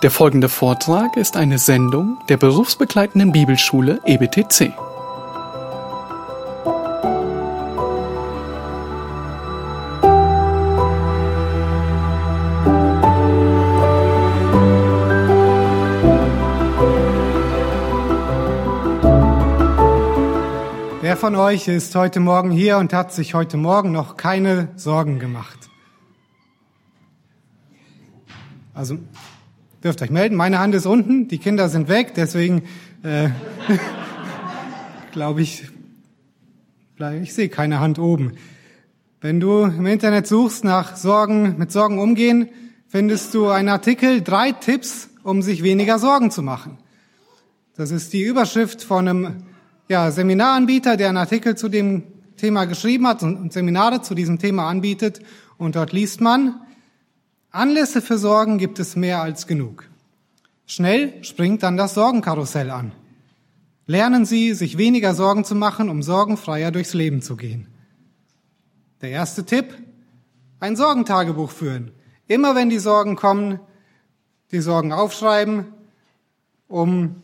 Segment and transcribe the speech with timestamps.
[0.00, 4.72] Der folgende Vortrag ist eine Sendung der berufsbegleitenden Bibelschule EBTC.
[21.00, 25.18] Wer von euch ist heute Morgen hier und hat sich heute Morgen noch keine Sorgen
[25.18, 25.58] gemacht?
[28.74, 28.98] Also
[29.82, 30.36] dürft euch melden.
[30.36, 32.62] Meine Hand ist unten, die Kinder sind weg, deswegen
[33.02, 33.28] äh,
[35.12, 35.64] glaube ich,
[37.22, 38.32] ich sehe keine Hand oben.
[39.20, 42.48] Wenn du im Internet suchst nach Sorgen, mit Sorgen umgehen,
[42.86, 46.78] findest du einen Artikel, drei Tipps, um sich weniger Sorgen zu machen.
[47.76, 49.36] Das ist die Überschrift von einem
[49.88, 52.04] ja, Seminaranbieter, der einen Artikel zu dem
[52.36, 55.20] Thema geschrieben hat und Seminare zu diesem Thema anbietet.
[55.56, 56.60] Und dort liest man,
[57.50, 59.88] Anlässe für Sorgen gibt es mehr als genug.
[60.66, 62.92] Schnell springt dann das Sorgenkarussell an.
[63.86, 67.66] Lernen Sie, sich weniger Sorgen zu machen, um sorgenfreier durchs Leben zu gehen.
[69.00, 69.74] Der erste Tipp,
[70.60, 71.92] ein Sorgentagebuch führen.
[72.26, 73.60] Immer wenn die Sorgen kommen,
[74.52, 75.72] die Sorgen aufschreiben,
[76.68, 77.22] um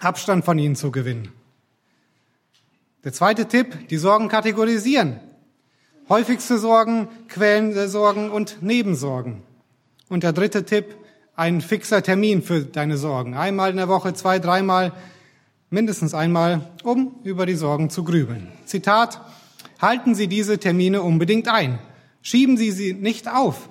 [0.00, 1.28] Abstand von ihnen zu gewinnen.
[3.04, 5.20] Der zweite Tipp, die Sorgen kategorisieren.
[6.08, 9.44] Häufigste Sorgen, quälende Sorgen und Nebensorgen.
[10.10, 10.96] Und der dritte Tipp,
[11.36, 13.34] ein fixer Termin für deine Sorgen.
[13.34, 14.92] Einmal in der Woche, zwei, dreimal,
[15.70, 18.48] mindestens einmal, um über die Sorgen zu grübeln.
[18.66, 19.20] Zitat,
[19.80, 21.78] halten Sie diese Termine unbedingt ein.
[22.22, 23.70] Schieben Sie sie nicht auf.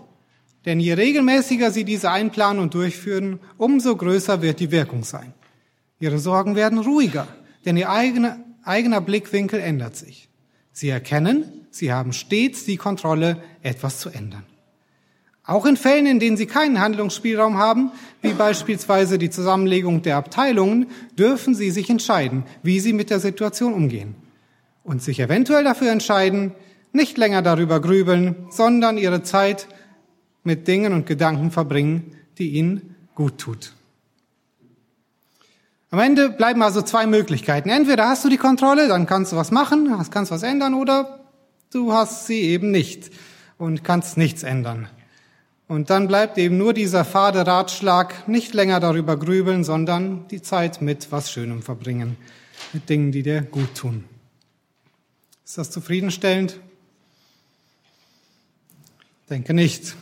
[0.66, 5.34] Denn je regelmäßiger Sie diese einplanen und durchführen, umso größer wird die Wirkung sein.
[6.00, 7.28] Ihre Sorgen werden ruhiger,
[7.66, 10.30] denn Ihr eigener, eigener Blickwinkel ändert sich.
[10.72, 14.46] Sie erkennen, Sie haben stets die Kontrolle, etwas zu ändern.
[15.50, 20.86] Auch in Fällen, in denen Sie keinen Handlungsspielraum haben, wie beispielsweise die Zusammenlegung der Abteilungen,
[21.18, 24.14] dürfen Sie sich entscheiden, wie Sie mit der Situation umgehen.
[24.84, 26.52] Und sich eventuell dafür entscheiden,
[26.94, 29.68] nicht länger darüber grübeln, sondern Ihre Zeit
[30.44, 33.74] mit Dingen und Gedanken verbringen, die Ihnen gut tut.
[35.90, 37.70] Am Ende bleiben also zwei Möglichkeiten.
[37.70, 41.22] Entweder hast du die Kontrolle, dann kannst du was machen, kannst was ändern, oder
[41.74, 43.10] du hast sie eben nicht
[43.58, 44.88] und kannst nichts ändern.
[45.70, 50.82] Und dann bleibt eben nur dieser fade Ratschlag, nicht länger darüber grübeln, sondern die Zeit
[50.82, 52.18] mit was Schönem verbringen,
[52.74, 54.04] mit Dingen, die dir gut tun.
[55.46, 56.60] Ist das zufriedenstellend?
[59.30, 59.96] Denke nicht.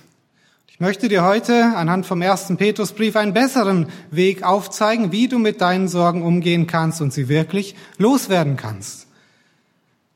[0.69, 5.59] Ich möchte dir heute anhand vom ersten Petrusbrief einen besseren Weg aufzeigen, wie du mit
[5.59, 9.07] deinen Sorgen umgehen kannst und sie wirklich loswerden kannst.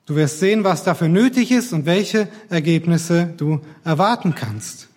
[0.06, 4.88] Du wirst sehen, was dafür nötig ist und welche Ergebnisse du erwarten kannst.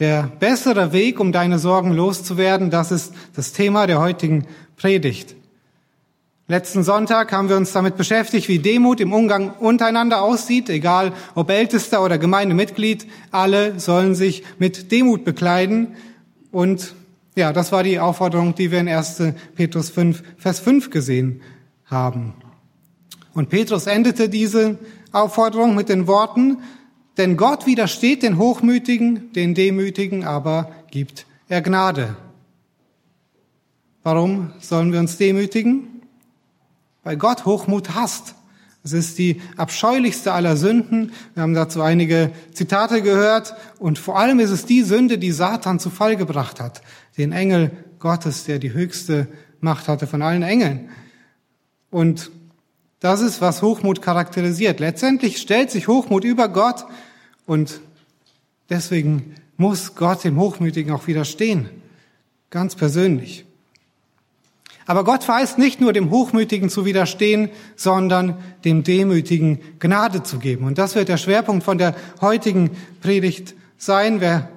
[0.00, 4.46] Der bessere Weg, um deine Sorgen loszuwerden, das ist das Thema der heutigen
[4.76, 5.36] Predigt.
[6.48, 11.50] Letzten Sonntag haben wir uns damit beschäftigt, wie Demut im Umgang untereinander aussieht, egal ob
[11.50, 13.06] Ältester oder Gemeindemitglied.
[13.30, 15.94] Alle sollen sich mit Demut bekleiden.
[16.50, 16.94] Und
[17.36, 19.22] ja, das war die Aufforderung, die wir in 1.
[19.54, 21.42] Petrus 5, Vers 5 gesehen
[21.84, 22.32] haben.
[23.34, 24.78] Und Petrus endete diese
[25.12, 26.56] Aufforderung mit den Worten,
[27.16, 32.16] denn Gott widersteht den Hochmütigen, den Demütigen, aber gibt er Gnade.
[34.02, 36.02] Warum sollen wir uns demütigen?
[37.02, 38.34] Weil Gott Hochmut hasst.
[38.82, 41.12] Es ist die abscheulichste aller Sünden.
[41.34, 43.54] Wir haben dazu einige Zitate gehört.
[43.78, 46.80] Und vor allem ist es die Sünde, die Satan zu Fall gebracht hat.
[47.18, 49.28] Den Engel Gottes, der die höchste
[49.60, 50.88] Macht hatte von allen Engeln.
[51.90, 52.30] Und
[53.00, 54.78] das ist, was Hochmut charakterisiert.
[54.78, 56.84] Letztendlich stellt sich Hochmut über Gott
[57.46, 57.80] und
[58.68, 61.68] deswegen muss Gott dem Hochmütigen auch widerstehen.
[62.50, 63.44] Ganz persönlich.
[64.86, 70.64] Aber Gott verheißt nicht nur dem Hochmütigen zu widerstehen, sondern dem Demütigen Gnade zu geben.
[70.64, 74.20] Und das wird der Schwerpunkt von der heutigen Predigt sein.
[74.20, 74.48] Wer,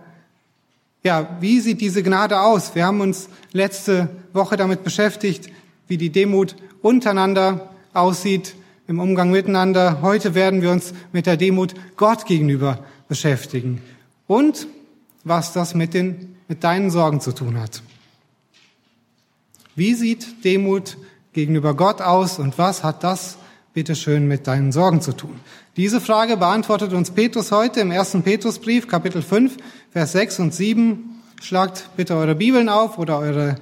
[1.04, 2.74] ja, wie sieht diese Gnade aus?
[2.76, 5.50] Wir haben uns letzte Woche damit beschäftigt,
[5.88, 8.56] wie die Demut untereinander aussieht
[8.88, 10.02] im Umgang miteinander.
[10.02, 13.82] Heute werden wir uns mit der Demut Gott gegenüber beschäftigen
[14.28, 14.68] und
[15.24, 17.82] was das mit den, mit deinen Sorgen zu tun hat.
[19.76, 20.98] Wie sieht Demut
[21.32, 23.38] gegenüber Gott aus und was hat das
[23.74, 25.40] bitte schön mit deinen Sorgen zu tun?
[25.78, 29.58] Diese Frage beantwortet uns Petrus heute im ersten Petrusbrief, Kapitel 5,
[29.92, 31.22] Vers 6 und 7.
[31.42, 33.56] Schlagt bitte eure Bibeln auf oder eure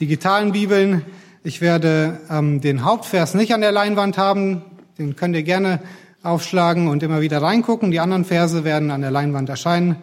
[0.00, 1.06] digitalen Bibeln.
[1.46, 4.62] Ich werde ähm, den Hauptvers nicht an der Leinwand haben.
[4.96, 5.82] Den könnt ihr gerne
[6.22, 7.90] aufschlagen und immer wieder reingucken.
[7.90, 9.96] Die anderen Verse werden an der Leinwand erscheinen.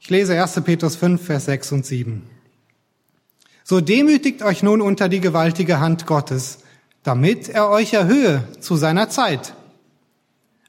[0.00, 0.58] Ich lese 1.
[0.62, 2.22] Petrus 5, Vers 6 und 7.
[3.62, 6.60] So demütigt euch nun unter die gewaltige Hand Gottes,
[7.02, 9.52] damit er euch erhöhe zu seiner Zeit.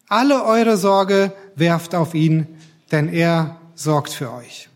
[0.10, 2.48] Alle eure Sorge werft auf ihn,
[2.92, 4.68] denn er sorgt für euch.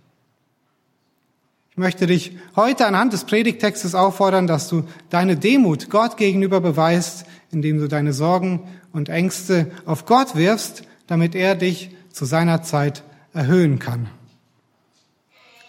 [1.81, 7.25] Ich möchte dich heute anhand des Predigtextes auffordern, dass du deine Demut Gott gegenüber beweist,
[7.51, 13.01] indem du deine Sorgen und Ängste auf Gott wirfst, damit er dich zu seiner Zeit
[13.33, 14.09] erhöhen kann.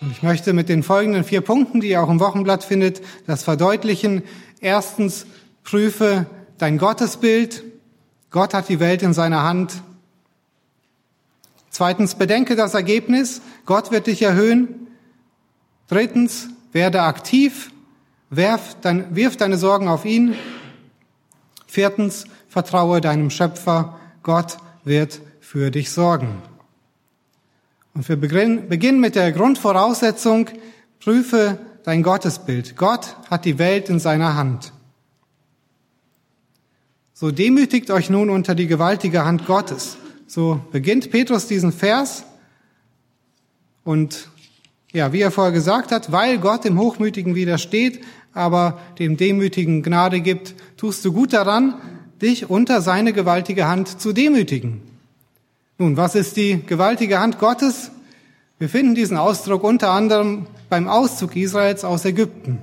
[0.03, 3.43] Und ich möchte mit den folgenden vier Punkten, die ihr auch im Wochenblatt findet, das
[3.43, 4.23] verdeutlichen.
[4.61, 5.25] Erstens,
[5.65, 6.27] prüfe
[6.59, 7.65] dein Gottesbild.
[8.31, 9.83] Gott hat die Welt in seiner Hand.
[11.71, 13.41] Zweitens, bedenke das Ergebnis.
[13.65, 14.83] Gott wird dich erhöhen.
[15.93, 17.71] Drittens, werde aktiv.
[18.31, 20.35] Werf, dein, wirf deine Sorgen auf ihn.
[21.67, 24.01] Viertens, vertraue deinem Schöpfer.
[24.23, 26.41] Gott wird für dich sorgen.
[27.93, 30.49] Und wir beginnen mit der Grundvoraussetzung,
[30.99, 32.75] prüfe dein Gottesbild.
[32.79, 34.73] Gott hat die Welt in seiner Hand.
[37.13, 39.99] So demütigt euch nun unter die gewaltige Hand Gottes.
[40.27, 42.25] So beginnt Petrus diesen Vers.
[43.85, 44.31] Und
[44.93, 48.05] ja, wie er vorher gesagt hat, weil Gott dem Hochmütigen widersteht,
[48.35, 51.75] aber dem Demütigen Gnade gibt, tust du gut daran,
[52.21, 54.83] dich unter seine gewaltige Hand zu demütigen.
[55.79, 57.91] Nun, was ist die gewaltige Hand Gottes?
[58.59, 62.59] Wir finden diesen Ausdruck unter anderem beim Auszug Israels aus Ägypten.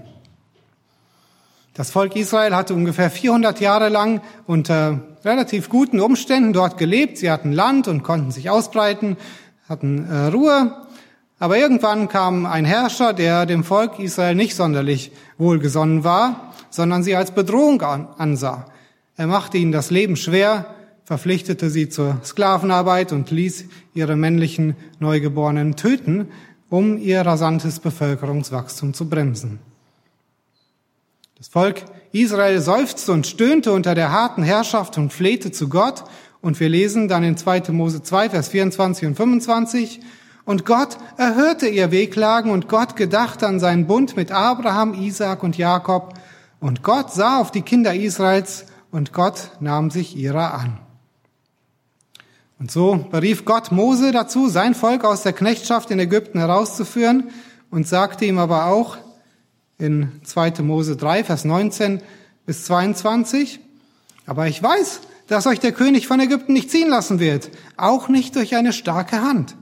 [1.73, 7.17] Das Volk Israel hatte ungefähr 400 Jahre lang unter relativ guten Umständen dort gelebt.
[7.17, 9.17] Sie hatten Land und konnten sich ausbreiten,
[9.67, 10.75] hatten äh, Ruhe.
[11.39, 17.15] Aber irgendwann kam ein Herrscher, der dem Volk Israel nicht sonderlich wohlgesonnen war, sondern sie
[17.15, 18.65] als Bedrohung ansah.
[19.15, 20.75] Er machte ihnen das Leben schwer,
[21.05, 26.27] verpflichtete sie zur Sklavenarbeit und ließ ihre männlichen Neugeborenen töten,
[26.69, 29.59] um ihr rasantes Bevölkerungswachstum zu bremsen.
[31.37, 36.03] Das Volk Israel seufzte und stöhnte unter der harten Herrschaft und flehte zu Gott.
[36.41, 37.71] Und wir lesen dann in 2.
[37.71, 40.01] Mose 2, Vers 24 und 25.
[40.49, 45.59] Und Gott erhörte ihr Wehklagen und Gott gedachte an seinen Bund mit Abraham, Isaak und
[45.59, 46.15] Jakob.
[46.59, 50.79] Und Gott sah auf die Kinder Israels und Gott nahm sich ihrer an.
[52.57, 57.29] Und so berief Gott Mose dazu, sein Volk aus der Knechtschaft in Ägypten herauszuführen
[57.69, 58.97] und sagte ihm aber auch
[59.77, 60.63] in 2.
[60.63, 62.01] Mose 3, Vers 19
[62.47, 63.59] bis 22,
[64.25, 68.35] aber ich weiß, dass euch der König von Ägypten nicht ziehen lassen wird, auch nicht
[68.35, 69.55] durch eine starke Hand.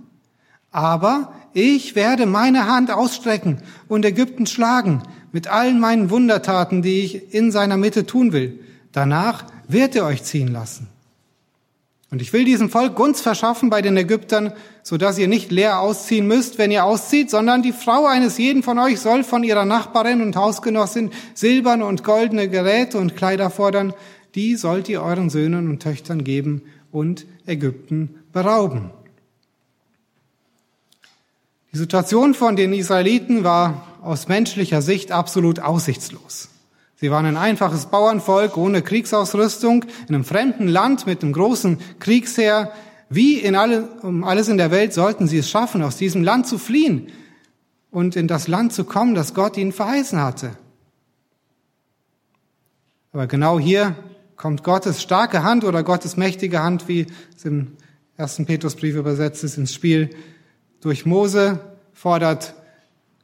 [0.72, 7.34] Aber ich werde meine Hand ausstrecken und Ägypten schlagen mit allen meinen Wundertaten, die ich
[7.34, 8.60] in seiner Mitte tun will.
[8.92, 10.88] Danach wird er euch ziehen lassen.
[12.10, 15.82] Und ich will diesem Volk Gunst verschaffen bei den Ägyptern, so dass ihr nicht leer
[15.82, 19.66] ausziehen müsst, wenn ihr auszieht, sondern die Frau eines jeden von euch soll von ihrer
[19.66, 23.94] Nachbarin und Hausgenossin silberne und goldene Geräte und Kleider fordern.
[24.36, 26.62] Die sollt ihr euren Söhnen und Töchtern geben
[26.92, 28.92] und Ägypten berauben.
[31.74, 36.50] Die Situation von den Israeliten war aus menschlicher Sicht absolut aussichtslos.
[36.96, 42.72] Sie waren ein einfaches Bauernvolk ohne Kriegsausrüstung in einem fremden Land mit einem großen Kriegsheer.
[43.10, 46.48] Wie in alle, um alles in der Welt sollten sie es schaffen, aus diesem Land
[46.48, 47.10] zu fliehen
[47.92, 50.52] und in das Land zu kommen, das Gott ihnen verheißen hatte.
[53.12, 53.96] Aber genau hier
[54.36, 57.74] kommt Gottes starke Hand oder Gottes mächtige Hand, wie es im
[58.16, 60.10] ersten Petrusbrief übersetzt ist, ins Spiel.
[60.82, 61.60] Durch Mose
[61.94, 62.54] fordert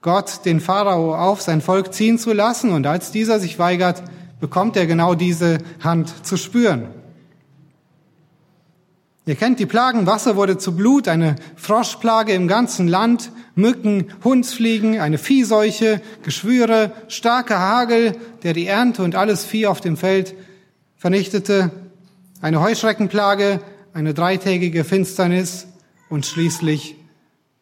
[0.02, 2.72] Gott den Pharao auf, sein Volk ziehen zu lassen.
[2.72, 4.04] Und als dieser sich weigert,
[4.40, 6.88] bekommt er genau diese Hand zu spüren.
[9.26, 15.00] Ihr kennt die Plagen, Wasser wurde zu Blut, eine Froschplage im ganzen Land, Mücken, Hundsfliegen,
[15.00, 20.36] eine Viehseuche, Geschwüre, starker Hagel, der die Ernte und alles Vieh auf dem Feld
[20.98, 21.72] vernichtete,
[22.42, 23.62] eine Heuschreckenplage,
[23.94, 25.68] eine dreitägige Finsternis
[26.10, 26.98] und schließlich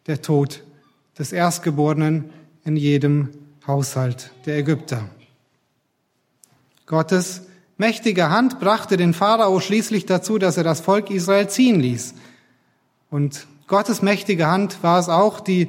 [0.06, 0.62] der Tod
[1.18, 2.30] des Erstgeborenen
[2.64, 3.30] in jedem
[3.66, 5.08] Haushalt der Ägypter.
[6.86, 7.46] Gottes
[7.78, 12.14] mächtige Hand brachte den Pharao schließlich dazu, dass er das Volk Israel ziehen ließ.
[13.10, 15.68] Und Gottes mächtige Hand war es auch, die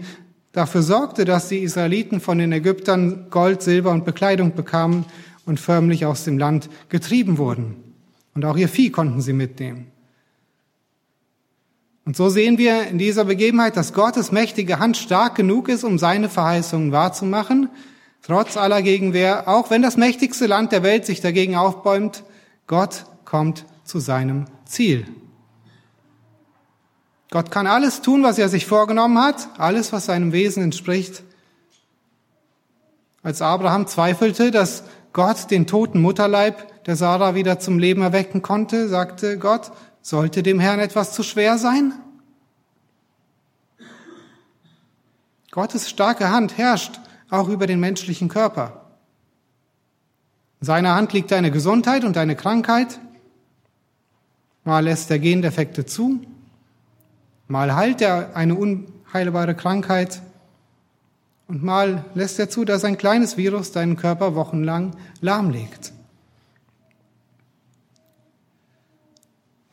[0.52, 5.06] dafür sorgte, dass die Israeliten von den Ägyptern Gold, Silber und Bekleidung bekamen
[5.46, 7.76] und förmlich aus dem Land getrieben wurden.
[8.34, 9.93] Und auch ihr Vieh konnten sie mitnehmen.
[12.06, 15.98] Und so sehen wir in dieser Begebenheit, dass Gottes mächtige Hand stark genug ist, um
[15.98, 17.70] seine Verheißungen wahrzumachen,
[18.22, 22.24] trotz aller Gegenwehr, auch wenn das mächtigste Land der Welt sich dagegen aufbäumt,
[22.68, 25.08] Gott kommt zu seinem Ziel.
[27.32, 31.24] Gott kann alles tun, was er sich vorgenommen hat, alles, was seinem Wesen entspricht.
[33.24, 34.84] Als Abraham zweifelte, dass
[35.14, 39.72] Gott den toten Mutterleib der Sarah wieder zum Leben erwecken konnte, sagte Gott,
[40.04, 41.94] sollte dem Herrn etwas zu schwer sein?
[45.50, 48.92] Gottes starke Hand herrscht auch über den menschlichen Körper.
[50.60, 53.00] In seiner Hand liegt deine Gesundheit und deine Krankheit.
[54.64, 56.22] Mal lässt er Gendefekte zu,
[57.48, 60.22] mal heilt er eine unheilbare Krankheit
[61.48, 65.93] und mal lässt er zu, dass ein kleines Virus deinen Körper wochenlang lahmlegt.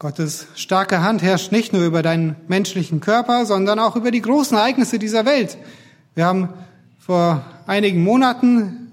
[0.00, 4.56] Gottes starke Hand herrscht nicht nur über deinen menschlichen Körper, sondern auch über die großen
[4.56, 5.58] Ereignisse dieser Welt.
[6.14, 6.48] Wir haben
[6.98, 8.92] vor einigen Monaten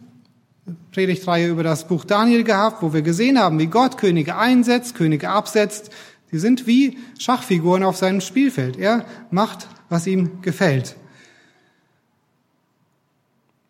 [0.92, 5.30] Predigtreihe über das Buch Daniel gehabt, wo wir gesehen haben, wie Gott Könige einsetzt, Könige
[5.30, 5.92] absetzt.
[6.34, 8.76] Die sind wie Schachfiguren auf seinem Spielfeld.
[8.76, 10.98] Er macht, was ihm gefällt.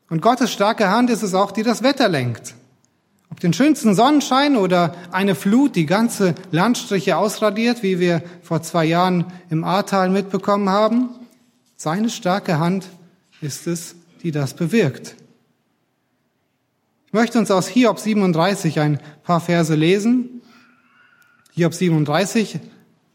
[0.10, 2.56] Und Gottes starke Hand ist es auch, die das Wetter lenkt.
[3.30, 8.86] Ob den schönsten Sonnenschein oder eine Flut die ganze Landstriche ausradiert, wie wir vor zwei
[8.86, 11.10] Jahren im Ahrtal mitbekommen haben,
[11.76, 12.88] seine starke Hand
[13.42, 15.16] ist es, die das bewirkt.
[17.06, 20.42] Ich möchte uns aus Hiob 37 ein paar Verse lesen.
[21.54, 22.60] Hiob 37,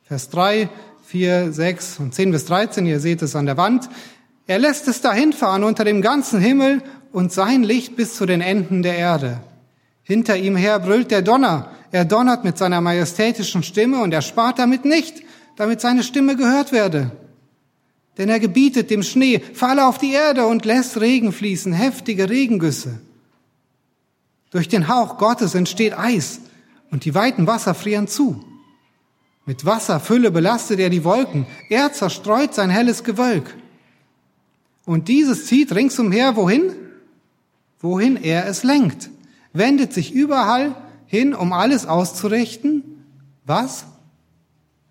[0.05, 0.69] Vers 3,
[1.05, 3.89] 4, 6 und 10 bis 13, ihr seht es an der Wand.
[4.47, 8.83] Er lässt es dahinfahren unter dem ganzen Himmel und sein Licht bis zu den Enden
[8.83, 9.41] der Erde.
[10.05, 11.71] Hinter ihm her brüllt der Donner.
[11.93, 15.23] Er donnert mit seiner majestätischen Stimme und er spart damit nicht,
[15.57, 17.13] damit seine Stimme gehört werde.
[18.19, 23.01] Denn er gebietet dem Schnee, falle auf die Erde und lässt Regen fließen, heftige Regengüsse.
[24.51, 26.41] Durch den Hauch Gottes entsteht Eis
[26.91, 28.45] und die weiten Wasser frieren zu.
[29.47, 33.57] Mit Wasserfülle belastet er die Wolken, er zerstreut sein helles Gewölk.
[34.85, 36.75] Und dieses zieht ringsumher wohin?
[37.81, 39.11] Wohin er es lenkt
[39.53, 40.75] wendet sich überall
[41.07, 43.05] hin, um alles auszurichten,
[43.45, 43.85] was?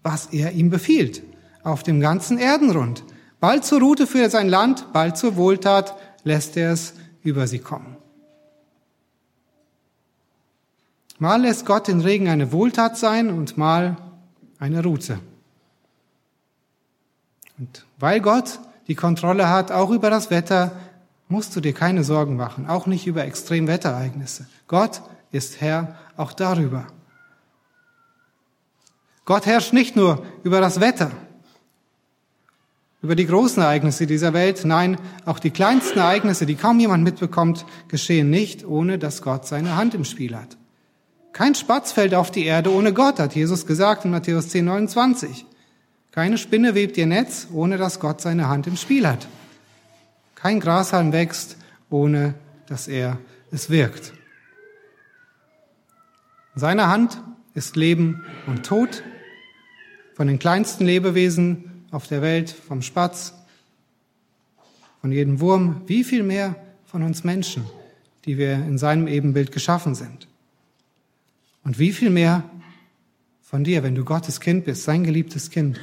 [0.04, 1.24] Was er ihm befiehlt,
[1.64, 3.04] auf dem ganzen Erdenrund.
[3.40, 7.98] Bald zur Route für sein Land, bald zur Wohltat lässt er es über sie kommen.
[11.18, 13.98] Mal lässt Gott den Regen eine Wohltat sein und mal
[14.60, 15.20] eine Route.
[17.60, 20.72] Und weil Gott die Kontrolle hat, auch über das Wetter,
[21.32, 24.46] musst du dir keine Sorgen machen, auch nicht über Extremwetterereignisse.
[24.68, 26.88] Gott ist Herr auch darüber.
[29.26, 31.12] Gott herrscht nicht nur über das Wetter,
[33.02, 37.66] über die großen Ereignisse dieser Welt, nein, auch die kleinsten Ereignisse, die kaum jemand mitbekommt,
[37.88, 40.58] geschehen nicht, ohne dass Gott seine Hand im Spiel hat.
[41.32, 45.46] Kein Spatz fällt auf die Erde ohne Gott, hat Jesus gesagt in Matthäus 10, 29.
[46.12, 49.28] Keine Spinne webt ihr Netz, ohne dass Gott seine Hand im Spiel hat.
[50.42, 51.56] Kein Grashalm wächst,
[51.92, 52.34] ohne
[52.66, 53.20] dass er
[53.52, 54.12] es wirkt.
[56.56, 57.22] In seiner Hand
[57.54, 59.04] ist Leben und Tod.
[60.16, 63.36] Von den kleinsten Lebewesen auf der Welt, vom Spatz,
[65.00, 66.56] von jedem Wurm, wie viel mehr
[66.86, 67.68] von uns Menschen,
[68.26, 70.28] die wir in seinem Ebenbild geschaffen sind.
[71.64, 72.44] Und wie viel mehr
[73.42, 75.80] von dir, wenn du Gottes Kind bist, sein geliebtes Kind.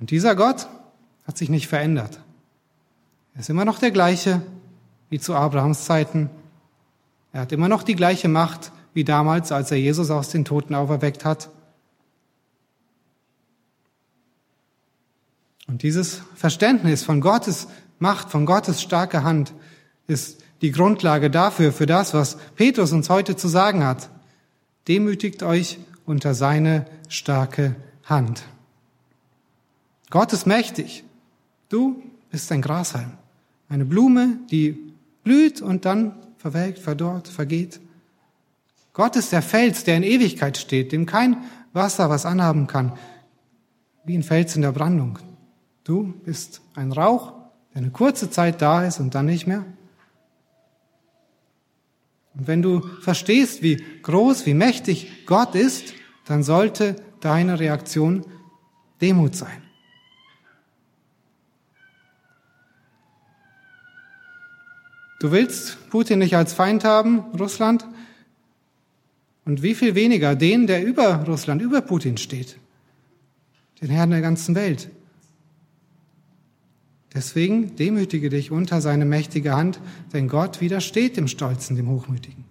[0.00, 0.68] Und dieser Gott,
[1.26, 2.20] hat sich nicht verändert.
[3.34, 4.42] Er ist immer noch der gleiche
[5.10, 6.30] wie zu Abrahams Zeiten.
[7.32, 10.74] Er hat immer noch die gleiche Macht wie damals, als er Jesus aus den Toten
[10.74, 11.50] auferweckt hat.
[15.66, 19.52] Und dieses Verständnis von Gottes Macht, von Gottes starker Hand
[20.06, 24.10] ist die Grundlage dafür, für das, was Petrus uns heute zu sagen hat.
[24.88, 28.44] Demütigt euch unter seine starke Hand.
[30.10, 31.04] Gott ist mächtig.
[31.74, 32.00] Du
[32.30, 33.14] bist ein Grashalm,
[33.68, 37.80] eine Blume, die blüht und dann verwelkt, verdorrt, vergeht.
[38.92, 42.92] Gott ist der Fels, der in Ewigkeit steht, dem kein Wasser was anhaben kann,
[44.04, 45.18] wie ein Fels in der Brandung.
[45.82, 47.32] Du bist ein Rauch,
[47.72, 49.64] der eine kurze Zeit da ist und dann nicht mehr.
[52.34, 55.92] Und wenn du verstehst, wie groß, wie mächtig Gott ist,
[56.24, 58.24] dann sollte deine Reaktion
[59.00, 59.63] Demut sein.
[65.20, 67.86] Du willst Putin nicht als Feind haben, Russland?
[69.44, 72.58] Und wie viel weniger den, der über Russland, über Putin steht,
[73.80, 74.90] den Herrn der ganzen Welt.
[77.14, 79.80] Deswegen demütige dich unter seine mächtige Hand,
[80.12, 82.44] denn Gott widersteht dem Stolzen, dem Hochmütigen.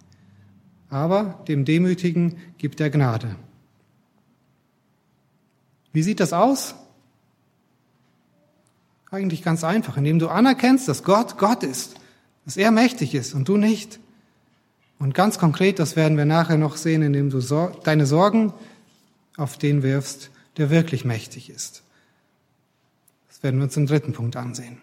[0.88, 3.36] Aber dem Demütigen gibt er Gnade.
[5.92, 6.74] Wie sieht das aus?
[9.10, 11.96] Eigentlich ganz einfach, indem du anerkennst, dass Gott Gott ist,
[12.44, 13.98] dass er mächtig ist und du nicht.
[14.98, 17.40] Und ganz konkret, das werden wir nachher noch sehen, indem du
[17.82, 18.52] deine Sorgen
[19.36, 21.82] auf den wirfst, der wirklich mächtig ist.
[23.28, 24.78] Das werden wir uns im dritten Punkt ansehen.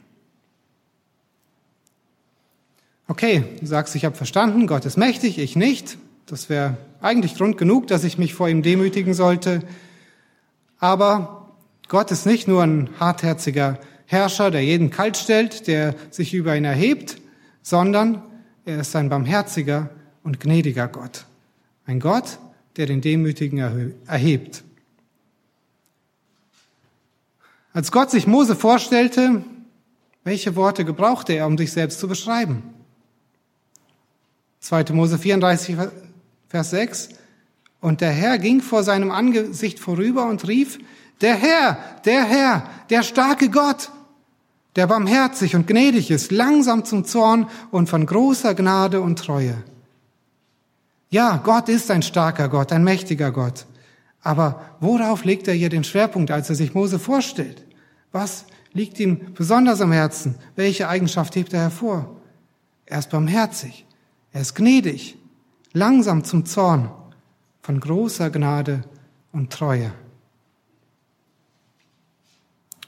[3.07, 5.97] Okay, du sagst, ich habe verstanden, Gott ist mächtig, ich nicht.
[6.25, 9.63] Das wäre eigentlich Grund genug, dass ich mich vor ihm demütigen sollte.
[10.79, 11.53] Aber
[11.87, 16.65] Gott ist nicht nur ein hartherziger Herrscher, der jeden kalt stellt, der sich über ihn
[16.65, 17.20] erhebt,
[17.61, 18.21] sondern
[18.65, 19.89] er ist ein barmherziger
[20.23, 21.25] und gnädiger Gott.
[21.85, 22.39] Ein Gott,
[22.77, 24.63] der den Demütigen erhebt.
[27.73, 29.43] Als Gott sich Mose vorstellte,
[30.23, 32.63] welche Worte gebrauchte er, um sich selbst zu beschreiben?
[34.59, 34.85] 2.
[34.91, 35.75] Mose 34,
[36.49, 37.09] Vers 6.
[37.79, 40.77] Und der Herr ging vor seinem Angesicht vorüber und rief,
[41.21, 43.89] der Herr, der Herr, der starke Gott,
[44.75, 49.63] der barmherzig und gnädig ist, langsam zum Zorn und von großer Gnade und Treue.
[51.09, 53.65] Ja, Gott ist ein starker Gott, ein mächtiger Gott.
[54.21, 57.65] Aber worauf legt er hier den Schwerpunkt, als er sich Mose vorstellt?
[58.11, 60.35] Was liegt ihm besonders am Herzen?
[60.55, 62.15] Welche Eigenschaft hebt er hervor?
[62.85, 63.85] Er ist barmherzig,
[64.31, 65.17] er ist gnädig,
[65.73, 66.91] langsam zum Zorn,
[67.61, 68.83] von großer Gnade
[69.31, 69.91] und Treue.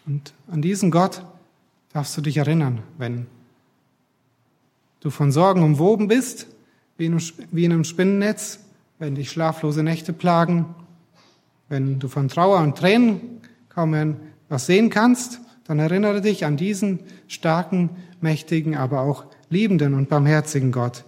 [0.05, 1.23] Und an diesen Gott
[1.93, 3.27] darfst du dich erinnern, wenn
[4.99, 6.47] du von Sorgen umwoben bist,
[6.97, 8.59] wie in einem Spinnennetz,
[8.99, 10.75] wenn dich schlaflose Nächte plagen,
[11.69, 14.15] wenn du von Trauer und Tränen kaum mehr
[14.49, 17.89] was sehen kannst, dann erinnere dich an diesen starken,
[18.21, 21.03] mächtigen, aber auch liebenden und barmherzigen Gott,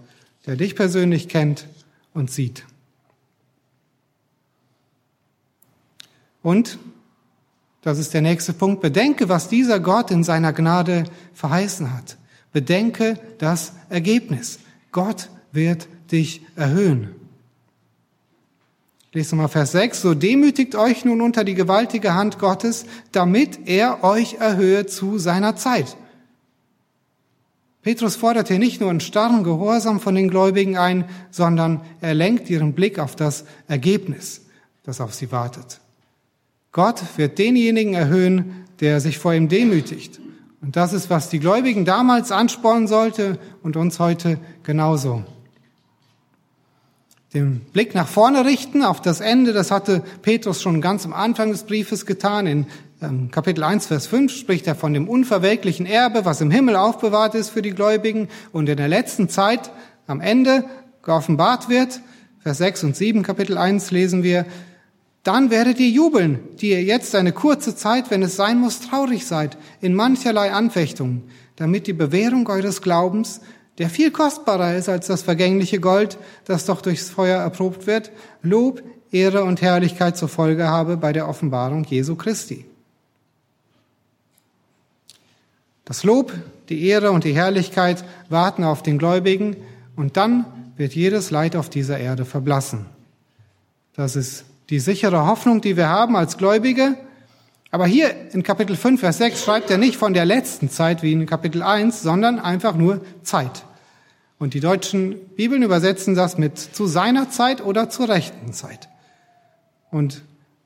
[0.46, 1.68] der dich persönlich kennt
[2.14, 2.66] und sieht.
[6.42, 6.78] Und,
[7.86, 11.04] das ist der nächste Punkt, bedenke, was dieser Gott in seiner Gnade
[11.36, 12.18] verheißen hat.
[12.52, 14.58] Bedenke das Ergebnis.
[14.92, 17.14] Gott wird dich erhöhen.
[19.14, 20.02] Lesen wir mal Vers 6.
[20.02, 25.56] So demütigt euch nun unter die gewaltige Hand Gottes, damit er euch erhöhe zu seiner
[25.56, 25.96] Zeit.
[27.84, 32.50] Petrus fordert hier nicht nur einen starren Gehorsam von den Gläubigen ein, sondern er lenkt
[32.50, 34.42] ihren Blick auf das Ergebnis,
[34.82, 35.82] das auf sie wartet.
[36.76, 40.20] Gott wird denjenigen erhöhen, der sich vor ihm demütigt.
[40.62, 45.24] Und das ist, was die Gläubigen damals anspornen sollte und uns heute genauso
[47.34, 49.54] den Blick nach vorne richten auf das Ende.
[49.54, 52.46] Das hatte Petrus schon ganz am Anfang des Briefes getan.
[52.46, 52.68] In
[53.02, 57.36] ähm, Kapitel 1, Vers 5 spricht er von dem unverwelklichen Erbe, was im Himmel aufbewahrt
[57.36, 59.72] ist für die Gläubigen und in der letzten Zeit
[60.08, 60.66] am Ende
[61.04, 62.02] geoffenbart wird.
[62.40, 64.46] Vers 6 und 7, Kapitel 1 lesen wir,
[65.26, 69.26] dann werdet ihr jubeln, die ihr jetzt eine kurze Zeit, wenn es sein muss, traurig
[69.26, 71.24] seid, in mancherlei Anfechtungen,
[71.56, 73.42] damit die Bewährung eures Glaubens,
[73.80, 78.12] der viel kostbarer ist als das vergängliche Gold, das doch durchs Feuer erprobt wird,
[78.44, 82.66] Lob, Ehre und Herrlichkeit zur Folge habe bei der Offenbarung Jesu Christi.
[85.86, 86.34] Das Lob,
[86.70, 89.58] die Ehre und die Herrlichkeit warten auf den Gläubigen
[89.96, 90.46] und dann
[90.78, 92.86] wird jedes Leid auf dieser Erde verblassen.
[93.96, 96.98] Das ist die sichere Hoffnung, die wir haben als Gläubige,
[97.72, 101.12] aber hier in Kapitel 5, Vers 6 schreibt er nicht von der letzten Zeit wie
[101.12, 103.66] in Kapitel 1, sondern einfach nur Zeit.
[104.38, 108.88] Und die deutschen Bibeln übersetzen das mit zu seiner Zeit oder zur rechten Zeit.
[109.92, 110.24] Und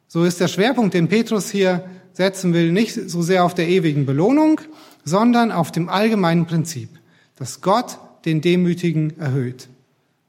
[0.08, 1.84] so ist der Schwerpunkt, den Petrus hier
[2.14, 4.62] setzen will, nicht so sehr auf der ewigen Belohnung,
[5.04, 6.90] sondern auf dem allgemeinen Prinzip,
[7.38, 9.70] dass Gott den Demütigen erhöht.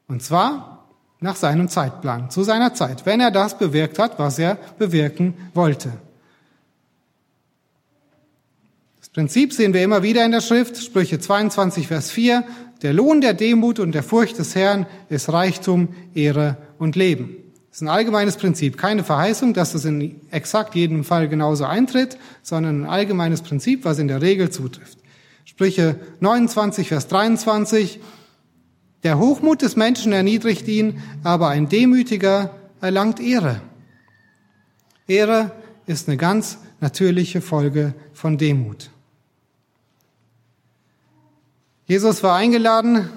[0.07, 0.70] Und zwar
[1.21, 5.93] nach seinem Zeitplan, zu seiner Zeit, wenn er das bewirkt hat, was er bewirken wollte.
[9.13, 12.45] Prinzip sehen wir immer wieder in der Schrift, Sprüche 22, Vers 4.
[12.83, 17.37] Der Lohn der Demut und der Furcht des Herrn ist Reichtum, Ehre und Leben.
[17.69, 22.19] Das ist ein allgemeines Prinzip, keine Verheißung, dass das in exakt jedem Fall genauso eintritt,
[22.43, 24.99] sondern ein allgemeines Prinzip, was in der Regel zutrifft.
[25.45, 27.99] Sprüche 29, Vers 23.
[29.03, 33.63] Der Hochmut des Menschen erniedrigt ihn, aber ein Demütiger erlangt Ehre.
[35.07, 35.53] Ehre
[35.87, 38.91] ist eine ganz natürliche Folge von Demut.
[41.87, 43.09] Jesus war eingeladen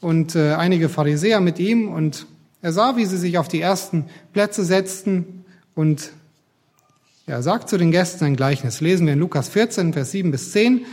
[0.00, 2.26] und äh, einige Pharisäer mit ihm und
[2.62, 6.12] er sah, wie sie sich auf die ersten Plätze setzten und
[7.26, 8.80] er sagt zu den Gästen ein Gleichnis.
[8.80, 10.86] Lesen wir in Lukas 14, Vers 7 bis 10.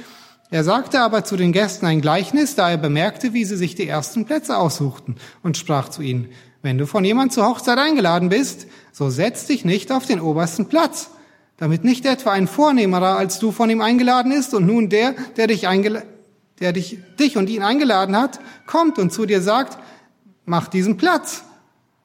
[0.50, 3.88] Er sagte aber zu den Gästen ein Gleichnis, da er bemerkte, wie sie sich die
[3.88, 6.30] ersten Plätze aussuchten und sprach zu ihnen,
[6.62, 10.68] wenn du von jemand zur Hochzeit eingeladen bist, so setz dich nicht auf den obersten
[10.68, 11.10] Platz,
[11.58, 15.48] damit nicht etwa ein Vornehmerer als du von ihm eingeladen ist und nun der, der
[15.48, 15.68] dich,
[16.60, 19.78] der dich, dich und ihn eingeladen hat, kommt und zu dir sagt,
[20.46, 21.44] mach diesen Platz.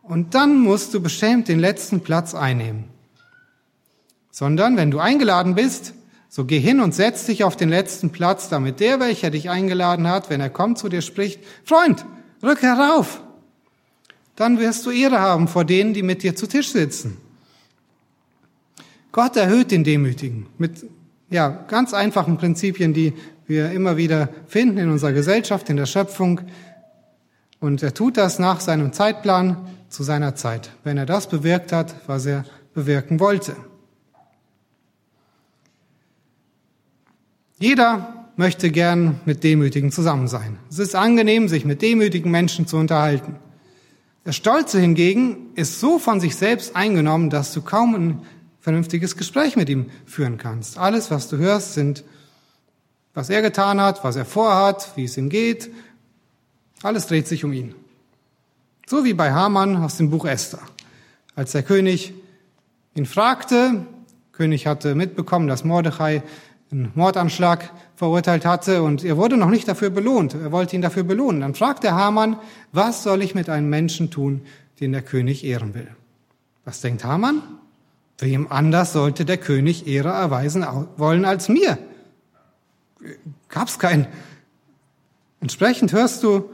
[0.02, 2.84] Und dann musst du beschämt den letzten Platz einnehmen.
[4.30, 5.92] Sondern wenn du eingeladen bist,
[6.28, 10.08] so geh hin und setz dich auf den letzten Platz, damit der, welcher dich eingeladen
[10.08, 12.04] hat, wenn er kommt zu dir spricht, Freund,
[12.42, 13.22] rück herauf.
[14.36, 17.16] Dann wirst du Ehre haben vor denen, die mit dir zu Tisch sitzen.
[19.10, 20.86] Gott erhöht den Demütigen mit
[21.30, 23.14] ja, ganz einfachen Prinzipien, die
[23.46, 26.42] wir immer wieder finden in unserer Gesellschaft, in der Schöpfung.
[27.60, 29.56] Und er tut das nach seinem Zeitplan
[29.88, 33.56] zu seiner Zeit, wenn er das bewirkt hat, was er bewirken wollte.
[37.58, 40.58] Jeder möchte gern mit Demütigen zusammen sein.
[40.70, 43.36] Es ist angenehm, sich mit demütigen Menschen zu unterhalten.
[44.24, 48.22] Der Stolze hingegen ist so von sich selbst eingenommen, dass du kaum ein
[48.60, 50.78] vernünftiges Gespräch mit ihm führen kannst.
[50.78, 52.04] Alles, was du hörst, sind,
[53.12, 55.70] was er getan hat, was er vorhat, wie es ihm geht.
[56.82, 57.74] Alles dreht sich um ihn.
[58.86, 60.60] So wie bei Haman aus dem Buch Esther.
[61.34, 62.12] Als der König
[62.94, 63.86] ihn fragte,
[64.32, 66.22] König hatte mitbekommen, dass Mordechai
[66.70, 70.34] einen Mordanschlag verurteilt hatte und er wurde noch nicht dafür belohnt.
[70.34, 71.40] Er wollte ihn dafür belohnen.
[71.40, 72.36] Dann fragte Haman,
[72.72, 74.42] was soll ich mit einem Menschen tun,
[74.80, 75.88] den der König ehren will?
[76.64, 77.42] Was denkt Haman?
[78.18, 81.78] Wem anders sollte der König Ehre erweisen wollen als mir?
[83.48, 84.06] Gab's keinen.
[85.40, 86.50] Entsprechend hörst du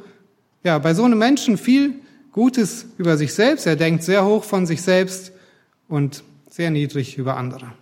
[0.63, 1.95] ja bei so einem Menschen viel
[2.33, 3.67] Gutes über sich selbst.
[3.67, 5.33] Er denkt sehr hoch von sich selbst
[5.89, 7.73] und sehr niedrig über andere.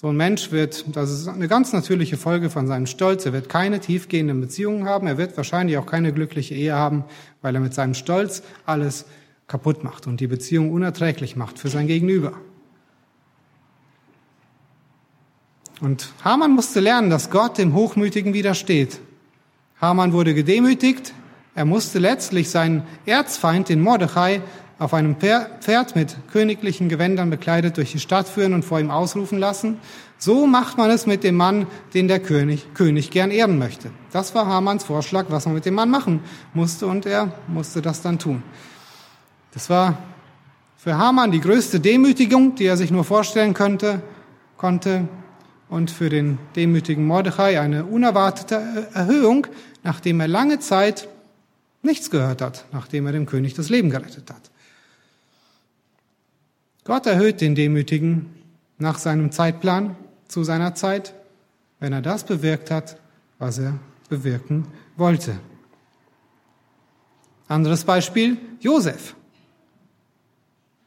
[0.00, 3.48] So ein Mensch wird, das ist eine ganz natürliche Folge von seinem Stolz, er wird
[3.48, 7.02] keine tiefgehenden Beziehungen haben, er wird wahrscheinlich auch keine glückliche Ehe haben,
[7.42, 9.06] weil er mit seinem Stolz alles
[9.48, 12.34] kaputt macht und die Beziehung unerträglich macht für sein Gegenüber.
[15.80, 19.00] Und Haman musste lernen, dass Gott dem Hochmütigen widersteht.
[19.80, 21.12] Haman wurde gedemütigt,
[21.56, 24.42] er musste letztlich seinen Erzfeind, den Mordechai,
[24.78, 29.38] auf einem Pferd mit königlichen Gewändern bekleidet durch die Stadt führen und vor ihm ausrufen
[29.38, 29.78] lassen.
[30.18, 33.90] So macht man es mit dem Mann, den der König, König gern ehren möchte.
[34.12, 36.20] Das war Hamans Vorschlag, was man mit dem Mann machen
[36.54, 38.42] musste und er musste das dann tun.
[39.52, 39.98] Das war
[40.76, 44.00] für Haman die größte Demütigung, die er sich nur vorstellen könnte,
[44.56, 45.08] konnte
[45.68, 49.48] und für den demütigen Mordechai eine unerwartete Erhöhung,
[49.82, 51.08] nachdem er lange Zeit
[51.82, 54.50] nichts gehört hat, nachdem er dem König das Leben gerettet hat.
[56.88, 58.34] Gott erhöht den Demütigen
[58.78, 59.94] nach seinem Zeitplan
[60.26, 61.12] zu seiner Zeit,
[61.80, 62.96] wenn er das bewirkt hat,
[63.38, 63.74] was er
[64.08, 65.38] bewirken wollte.
[67.46, 69.14] Anderes Beispiel, Josef.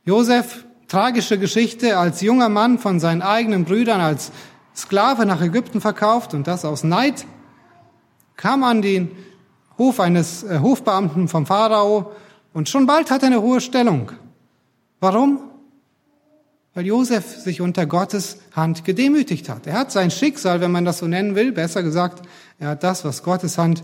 [0.04, 4.32] Josef, tragische Geschichte, als junger Mann von seinen eigenen Brüdern als
[4.76, 7.28] Sklave nach Ägypten verkauft und das aus Neid,
[8.38, 9.12] kam an den
[9.78, 12.12] Hof eines äh, Hofbeamten vom Pharao
[12.54, 14.12] und schon bald hat er eine hohe Stellung.
[15.00, 15.51] Warum?
[16.74, 19.68] Weil Josef sich unter Gottes Hand gedemütigt hat.
[19.68, 22.26] Er hat sein Schicksal, wenn man das so nennen will, besser gesagt,
[22.60, 23.84] er hat das, was Gottes Hand,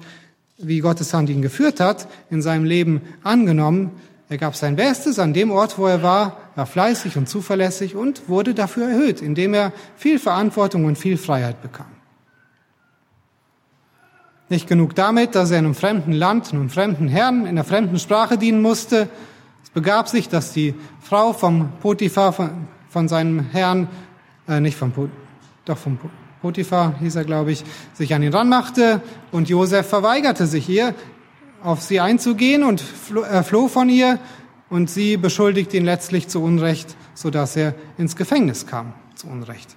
[0.58, 3.92] wie Gottes Hand ihn geführt hat, in seinem Leben angenommen.
[4.30, 8.30] Er gab sein Bestes an dem Ort, wo er war, war fleißig und zuverlässig und
[8.30, 11.88] wurde dafür erhöht, indem er viel Verantwortung und viel Freiheit bekam.
[14.50, 18.00] Nicht genug damit, dass er in einem fremden Land, einem fremden Herrn, in einer fremden
[18.00, 19.10] Sprache dienen musste.
[19.62, 22.34] Es begab sich, dass die Frau vom Potiphar,
[22.98, 23.88] von seinem Herrn,
[24.48, 24.92] äh, nicht vom,
[25.66, 26.00] doch vom
[26.42, 30.96] Potiphar hieß er, glaube ich, sich an ihn ranmachte und Josef verweigerte sich ihr,
[31.62, 34.18] auf sie einzugehen und floh, äh, floh von ihr
[34.72, 39.76] und sie beschuldigt ihn letztlich zu Unrecht, so dass er ins Gefängnis kam zu Unrecht.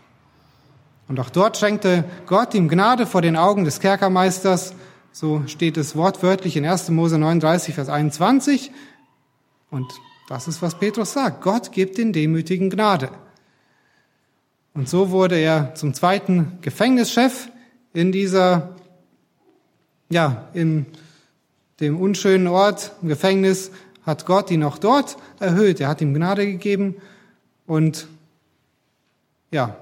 [1.07, 4.73] Und auch dort schenkte Gott ihm Gnade vor den Augen des Kerkermeisters,
[5.13, 6.89] so steht es wortwörtlich in 1.
[6.89, 8.73] Mose 39, Vers 21.
[9.71, 9.93] Und
[10.31, 11.43] das ist, was Petrus sagt.
[11.43, 13.11] Gott gibt den Demütigen Gnade.
[14.75, 17.49] Und so wurde er zum zweiten Gefängnischef
[17.93, 18.77] in dieser,
[20.09, 20.87] ja, in
[21.81, 23.73] dem unschönen Ort, im Gefängnis,
[24.07, 25.81] hat Gott ihn auch dort erhöht.
[25.81, 26.95] Er hat ihm Gnade gegeben
[27.67, 28.07] und,
[29.51, 29.79] ja,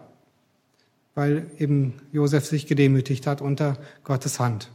[1.15, 4.71] weil eben Josef sich gedemütigt hat unter Gottes Hand.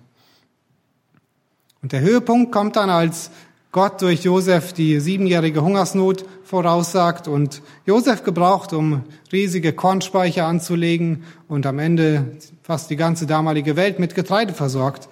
[1.81, 3.31] Und der Höhepunkt kommt dann, als
[3.73, 11.65] Gott durch Josef die siebenjährige Hungersnot voraussagt und Josef gebraucht, um riesige Kornspeicher anzulegen und
[11.65, 15.09] am Ende fast die ganze damalige Welt mit Getreide versorgt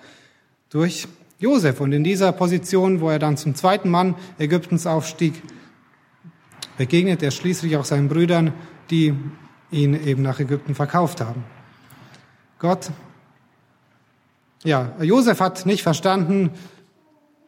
[0.70, 1.08] durch
[1.40, 1.82] Josef.
[1.82, 5.42] Und in dieser Position, wo er dann zum zweiten Mann Ägyptens aufstieg,
[6.78, 8.54] begegnet er schließlich auch seinen Brüdern,
[8.92, 9.16] die
[9.72, 11.46] ihn eben nach Ägypten verkauft haben.
[12.60, 12.92] Gott,
[14.64, 16.52] ja, Josef hat nicht verstanden,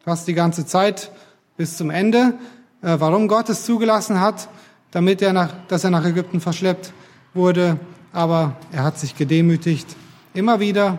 [0.04, 1.10] fast die ganze Zeit
[1.56, 2.34] bis zum Ende,
[2.82, 4.48] äh, warum Gott es zugelassen hat,
[4.90, 6.92] damit er nach, dass er nach Ägypten verschleppt
[7.32, 7.78] wurde.
[8.12, 9.96] Aber er hat sich gedemütigt,
[10.34, 10.98] immer wieder,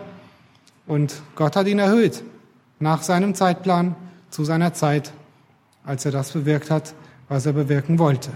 [0.86, 2.22] und Gott hat ihn erhöht
[2.78, 3.94] nach seinem Zeitplan,
[4.30, 5.12] zu seiner Zeit,
[5.84, 6.94] als er das bewirkt hat,
[7.28, 8.30] was er bewirken wollte.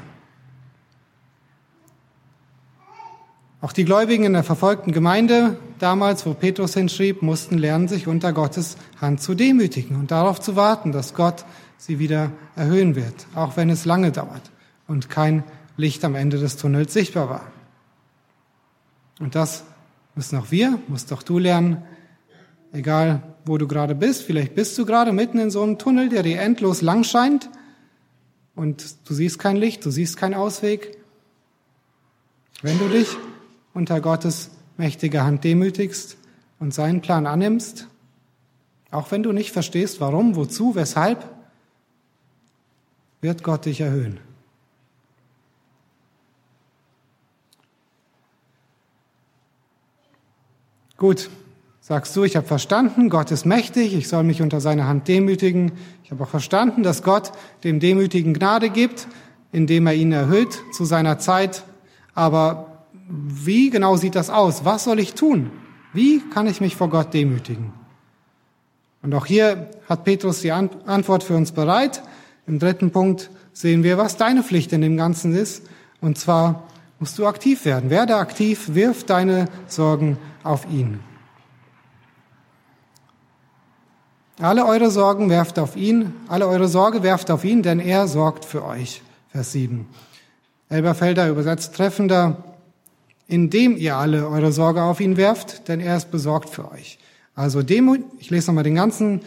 [3.62, 8.33] Auch die Gläubigen in der verfolgten Gemeinde damals, wo Petrus hinschrieb, mussten lernen, sich unter
[8.33, 11.44] Gottes Hand zu demütigen und darauf zu warten, dass Gott
[11.77, 14.51] sie wieder erhöhen wird, auch wenn es lange dauert
[14.87, 15.44] und kein
[15.77, 17.53] Licht am Ende des Tunnels sichtbar war.
[19.18, 19.64] Und das
[20.14, 21.83] müssen auch wir, musst auch du lernen,
[22.73, 24.23] egal wo du gerade bist.
[24.23, 27.51] Vielleicht bist du gerade mitten in so einem Tunnel, der dir endlos lang scheint
[28.55, 30.96] und du siehst kein Licht, du siehst keinen Ausweg.
[32.62, 33.16] Wenn du dich
[33.74, 36.16] unter Gottes mächtige Hand demütigst
[36.59, 37.88] und seinen Plan annimmst,
[38.90, 41.28] auch wenn du nicht verstehst, warum, wozu, weshalb,
[43.20, 44.18] wird Gott dich erhöhen.
[50.96, 51.30] Gut,
[51.80, 55.72] sagst du, ich habe verstanden, Gott ist mächtig, ich soll mich unter seine Hand demütigen.
[56.04, 57.33] Ich habe auch verstanden, dass Gott
[57.64, 59.09] dem Demütigen Gnade gibt,
[59.50, 61.64] indem er ihn erhöht zu seiner Zeit.
[62.14, 62.69] Aber
[63.11, 64.64] wie genau sieht das aus?
[64.64, 65.51] Was soll ich tun?
[65.92, 67.73] Wie kann ich mich vor Gott demütigen?
[69.03, 72.03] Und auch hier hat Petrus die Antwort für uns bereit.
[72.46, 75.64] Im dritten Punkt sehen wir, was deine Pflicht in dem Ganzen ist.
[76.01, 76.68] Und zwar
[76.99, 77.90] musst du aktiv werden.
[77.90, 81.01] Werde aktiv, wirf deine Sorgen auf ihn.
[84.38, 88.46] Alle eure Sorgen werft auf ihn, alle eure Sorge werft auf ihn, denn er sorgt
[88.46, 89.03] für euch.
[89.29, 89.87] Vers 7.
[90.70, 92.42] Elberfelder übersetzt treffender,
[93.30, 96.98] indem ihr alle eure Sorge auf ihn werft, denn er ist besorgt für euch.
[97.34, 99.20] Also demut, ich lese nochmal den ganzen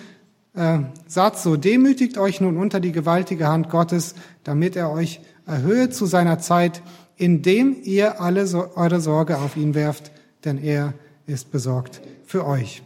[0.56, 5.90] äh, Satz, so demütigt euch nun unter die gewaltige Hand Gottes, damit er euch erhöhe
[5.90, 6.82] zu seiner Zeit,
[7.16, 10.12] indem ihr alle so, eure Sorge auf ihn werft,
[10.44, 10.94] denn er
[11.26, 12.84] ist besorgt für euch.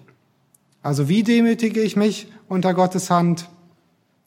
[0.83, 3.49] Also wie demütige ich mich unter Gottes Hand?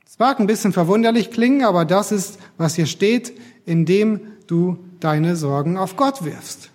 [0.04, 3.32] Es mag ein bisschen verwunderlich klingen, aber das ist, was hier steht,
[3.64, 6.69] indem du deine Sorgen auf Gott wirfst.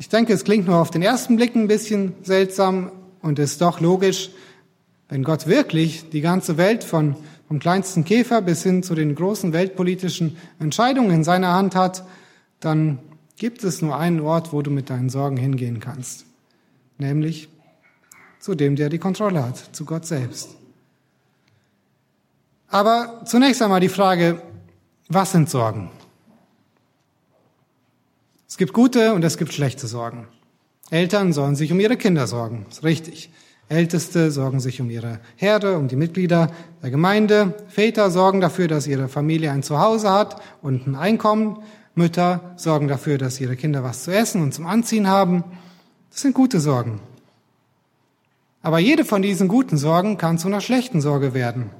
[0.00, 3.80] Ich denke, es klingt nur auf den ersten Blick ein bisschen seltsam und ist doch
[3.80, 4.30] logisch,
[5.10, 9.52] wenn Gott wirklich die ganze Welt von, vom kleinsten Käfer bis hin zu den großen
[9.52, 12.02] weltpolitischen Entscheidungen in seiner Hand hat,
[12.60, 12.98] dann
[13.36, 16.24] gibt es nur einen Ort, wo du mit deinen Sorgen hingehen kannst,
[16.96, 17.50] nämlich
[18.38, 20.48] zu dem, der die Kontrolle hat, zu Gott selbst.
[22.68, 24.40] Aber zunächst einmal die Frage,
[25.08, 25.90] was sind Sorgen?
[28.50, 30.26] Es gibt gute und es gibt schlechte Sorgen.
[30.90, 33.30] Eltern sollen sich um ihre Kinder sorgen, ist richtig.
[33.68, 36.50] Älteste sorgen sich um ihre Herde, um die Mitglieder
[36.82, 37.54] der Gemeinde.
[37.68, 41.58] Väter sorgen dafür, dass ihre Familie ein Zuhause hat und ein Einkommen.
[41.94, 45.44] Mütter sorgen dafür, dass ihre Kinder was zu essen und zum Anziehen haben.
[46.10, 46.98] Das sind gute Sorgen.
[48.62, 51.70] Aber jede von diesen guten Sorgen kann zu einer schlechten Sorge werden.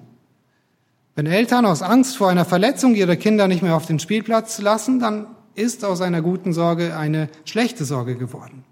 [1.16, 5.00] Wenn Eltern aus Angst vor einer Verletzung ihre Kinder nicht mehr auf den Spielplatz lassen,
[5.00, 8.64] dann ist aus einer guten Sorge eine schlechte Sorge geworden.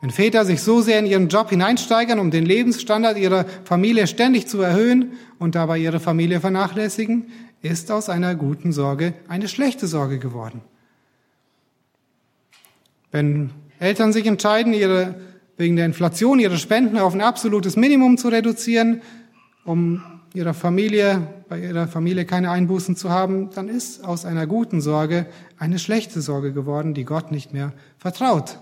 [0.00, 4.46] Wenn Väter sich so sehr in ihren Job hineinsteigern, um den Lebensstandard ihrer Familie ständig
[4.46, 7.26] zu erhöhen und dabei ihre Familie vernachlässigen,
[7.62, 10.60] ist aus einer guten Sorge eine schlechte Sorge geworden.
[13.10, 15.16] Wenn Eltern sich entscheiden, ihre,
[15.56, 19.02] wegen der Inflation ihre Spenden auf ein absolutes Minimum zu reduzieren,
[19.64, 20.02] um
[20.34, 25.26] ihrer Familie, bei ihrer Familie keine Einbußen zu haben, dann ist aus einer guten Sorge
[25.58, 28.58] eine schlechte Sorge geworden, die Gott nicht mehr vertraut.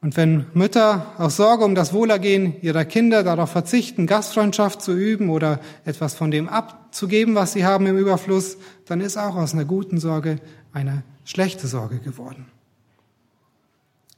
[0.00, 5.30] Und wenn Mütter aus Sorge um das Wohlergehen ihrer Kinder darauf verzichten, Gastfreundschaft zu üben
[5.30, 9.64] oder etwas von dem abzugeben, was sie haben im Überfluss, dann ist auch aus einer
[9.64, 10.40] guten Sorge
[10.72, 12.46] eine schlechte Sorge geworden.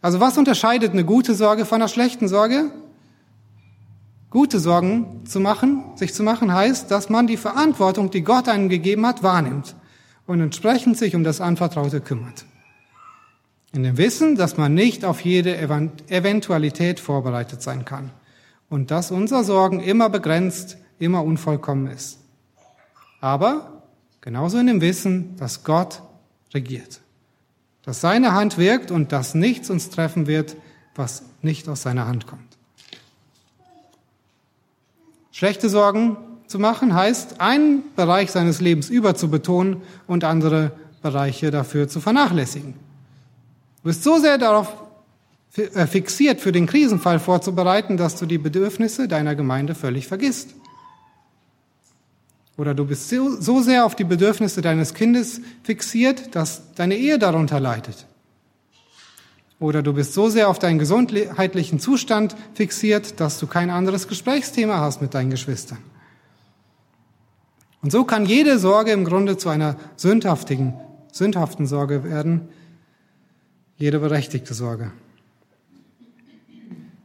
[0.01, 2.71] Also was unterscheidet eine gute Sorge von einer schlechten Sorge?
[4.35, 8.69] Gute Sorgen zu machen, sich zu machen, heißt, dass man die Verantwortung, die Gott einem
[8.69, 9.77] gegeben hat, wahrnimmt
[10.27, 12.45] und entsprechend sich um das Anvertraute kümmert.
[13.73, 18.11] In dem Wissen, dass man nicht auf jede Eventualität vorbereitet sein kann
[18.69, 22.19] und dass unser Sorgen immer begrenzt, immer unvollkommen ist.
[23.21, 23.85] Aber
[24.21, 26.03] genauso in dem Wissen, dass Gott
[26.53, 27.03] regiert,
[27.85, 30.57] dass seine Hand wirkt und dass nichts uns treffen wird,
[30.97, 32.54] was nicht aus seiner Hand kommt.
[35.35, 36.17] Schlechte Sorgen
[36.47, 40.71] zu machen heißt, einen Bereich seines Lebens überzubetonen und andere
[41.03, 42.75] Bereiche dafür zu vernachlässigen.
[43.83, 44.73] Du bist so sehr darauf
[45.57, 50.55] äh, fixiert, für den Krisenfall vorzubereiten, dass du die Bedürfnisse deiner Gemeinde völlig vergisst.
[52.57, 57.19] Oder du bist so, so sehr auf die Bedürfnisse deines Kindes fixiert, dass deine Ehe
[57.19, 58.07] darunter leidet.
[59.65, 64.81] Oder du bist so sehr auf deinen gesundheitlichen Zustand fixiert, dass du kein anderes Gesprächsthema
[64.81, 65.79] hast mit deinen Geschwistern.
[67.81, 70.75] Und so kann jede Sorge im Grunde zu einer sündhaftigen,
[71.13, 72.51] sündhaften Sorge werden,
[73.79, 74.93] jede berechtigte Sorge.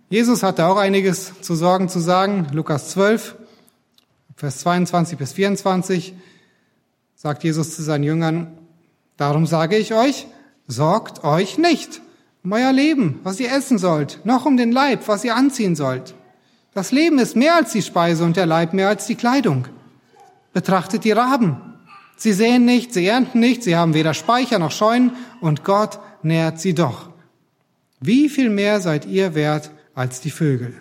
[0.09, 2.47] Jesus hatte auch einiges zu Sorgen zu sagen.
[2.51, 3.37] Lukas 12,
[4.35, 6.13] Vers 22 bis 24
[7.15, 8.57] sagt Jesus zu seinen Jüngern,
[9.15, 10.27] darum sage ich euch,
[10.67, 12.01] sorgt euch nicht
[12.43, 16.15] um euer Leben, was ihr essen sollt, noch um den Leib, was ihr anziehen sollt.
[16.73, 19.67] Das Leben ist mehr als die Speise und der Leib mehr als die Kleidung.
[20.54, 21.58] Betrachtet die Raben.
[22.15, 26.60] Sie säen nicht, sie ernten nicht, sie haben weder Speicher noch Scheunen und Gott nährt
[26.60, 27.10] sie doch.
[27.99, 30.73] Wie viel mehr seid ihr wert als die Vögel?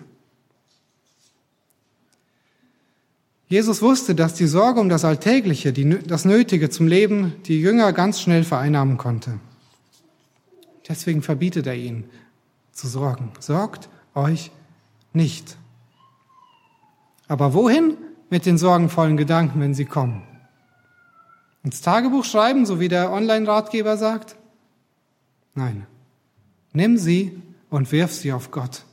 [3.48, 8.20] Jesus wusste, dass die Sorge um das Alltägliche, das Nötige zum Leben, die Jünger ganz
[8.20, 9.40] schnell vereinnahmen konnte.
[10.88, 12.04] Deswegen verbietet er ihnen
[12.72, 13.32] zu sorgen.
[13.40, 14.50] Sorgt euch
[15.12, 15.56] nicht.
[17.26, 17.96] Aber wohin
[18.30, 20.22] mit den sorgenvollen Gedanken, wenn sie kommen?
[21.62, 24.36] Ins Tagebuch schreiben, so wie der Online-Ratgeber sagt?
[25.54, 25.86] Nein.
[26.72, 28.84] Nimm sie und wirf sie auf Gott.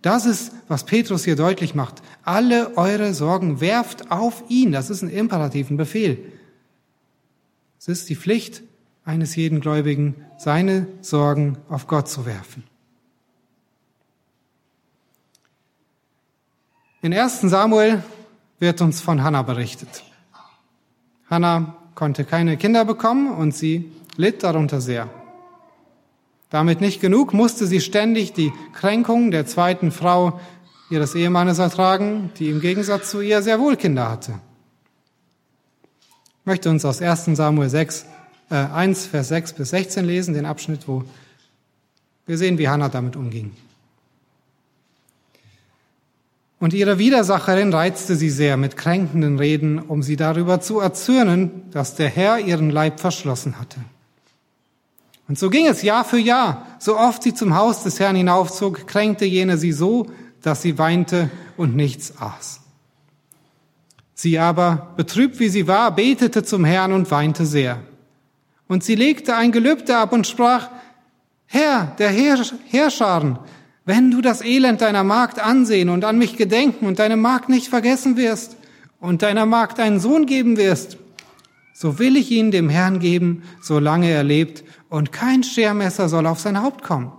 [0.00, 2.02] Das ist, was Petrus hier deutlich macht.
[2.24, 4.72] Alle eure Sorgen werft auf ihn.
[4.72, 6.32] Das ist ein imperativen Befehl.
[7.78, 8.62] Es ist die Pflicht
[9.04, 12.64] eines jeden Gläubigen, seine Sorgen auf Gott zu werfen.
[17.00, 18.02] In 1 Samuel
[18.60, 20.04] wird uns von Hannah berichtet.
[21.28, 25.08] Hannah konnte keine Kinder bekommen und sie litt darunter sehr.
[26.50, 30.38] Damit nicht genug, musste sie ständig die Kränkung der zweiten Frau
[30.90, 34.38] ihres Ehemannes ertragen, die im Gegensatz zu ihr sehr wohl Kinder hatte.
[36.40, 38.06] Ich möchte uns aus 1 Samuel 6, äh,
[38.56, 41.04] 1, Vers 6 bis 16 lesen, den Abschnitt, wo
[42.26, 43.52] wir sehen, wie Hannah damit umging.
[46.60, 51.96] Und ihre Widersacherin reizte sie sehr mit kränkenden Reden, um sie darüber zu erzürnen, dass
[51.96, 53.80] der Herr ihren Leib verschlossen hatte.
[55.26, 56.66] Und so ging es Jahr für Jahr.
[56.78, 60.06] So oft sie zum Haus des Herrn hinaufzog, kränkte jene sie so,
[60.42, 62.60] dass sie weinte und nichts aß.
[64.14, 67.82] Sie aber, betrübt wie sie war, betete zum Herrn und weinte sehr.
[68.72, 70.70] Und sie legte ein Gelübde ab und sprach,
[71.44, 73.38] Herr, der Herrscharen,
[73.84, 77.68] wenn du das Elend deiner Magd ansehen und an mich gedenken und deine Magd nicht
[77.68, 78.56] vergessen wirst
[78.98, 80.96] und deiner Magd einen Sohn geben wirst,
[81.74, 86.40] so will ich ihn dem Herrn geben, solange er lebt, und kein Schermesser soll auf
[86.40, 87.12] sein Haupt kommen.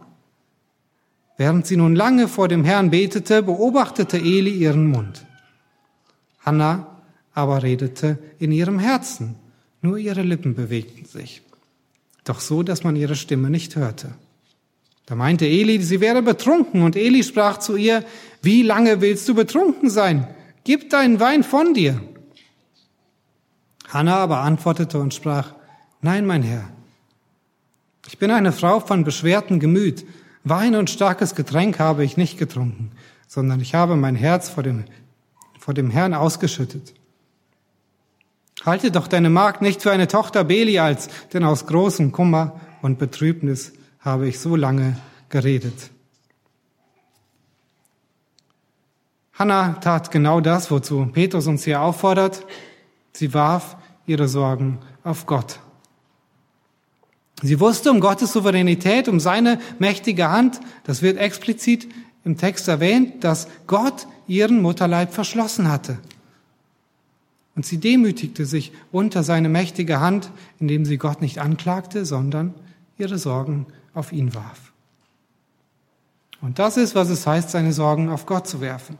[1.37, 5.27] Während sie nun lange vor dem Herrn betete, beobachtete Eli ihren Mund.
[6.39, 6.87] Hannah
[7.35, 9.35] aber redete in ihrem Herzen,
[9.83, 11.41] nur ihre Lippen bewegten sich,
[12.23, 14.13] doch so, dass man ihre Stimme nicht hörte.
[15.05, 18.05] Da meinte Eli, sie wäre betrunken, und Eli sprach zu ihr,
[18.41, 20.27] wie lange willst du betrunken sein?
[20.63, 22.01] Gib deinen Wein von dir.
[23.89, 25.53] Hannah aber antwortete und sprach,
[26.01, 26.69] Nein, mein Herr,
[28.07, 30.05] ich bin eine Frau von beschwertem Gemüt.
[30.43, 32.91] Wein und starkes Getränk habe ich nicht getrunken,
[33.27, 34.85] sondern ich habe mein Herz vor dem,
[35.59, 36.93] vor dem Herrn ausgeschüttet.
[38.65, 43.73] Halte doch deine Magd nicht für eine Tochter Belials, denn aus großem Kummer und Betrübnis
[43.99, 44.97] habe ich so lange
[45.29, 45.91] geredet.
[49.33, 52.45] Hannah tat genau das, wozu Petrus uns hier auffordert.
[53.11, 55.59] Sie warf ihre Sorgen auf Gott.
[57.41, 60.61] Sie wusste um Gottes Souveränität, um seine mächtige Hand.
[60.85, 61.87] Das wird explizit
[62.23, 65.97] im Text erwähnt, dass Gott ihren Mutterleib verschlossen hatte.
[67.55, 72.53] Und sie demütigte sich unter seine mächtige Hand, indem sie Gott nicht anklagte, sondern
[72.97, 74.73] ihre Sorgen auf ihn warf.
[76.41, 78.97] Und das ist, was es heißt, seine Sorgen auf Gott zu werfen.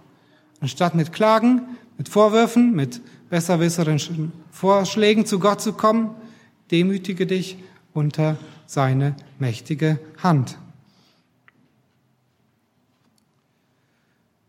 [0.61, 1.63] Anstatt mit Klagen,
[1.97, 6.11] mit Vorwürfen, mit besserwisserischen Vorschlägen zu Gott zu kommen,
[6.71, 7.57] demütige dich
[7.93, 10.57] unter seine mächtige Hand.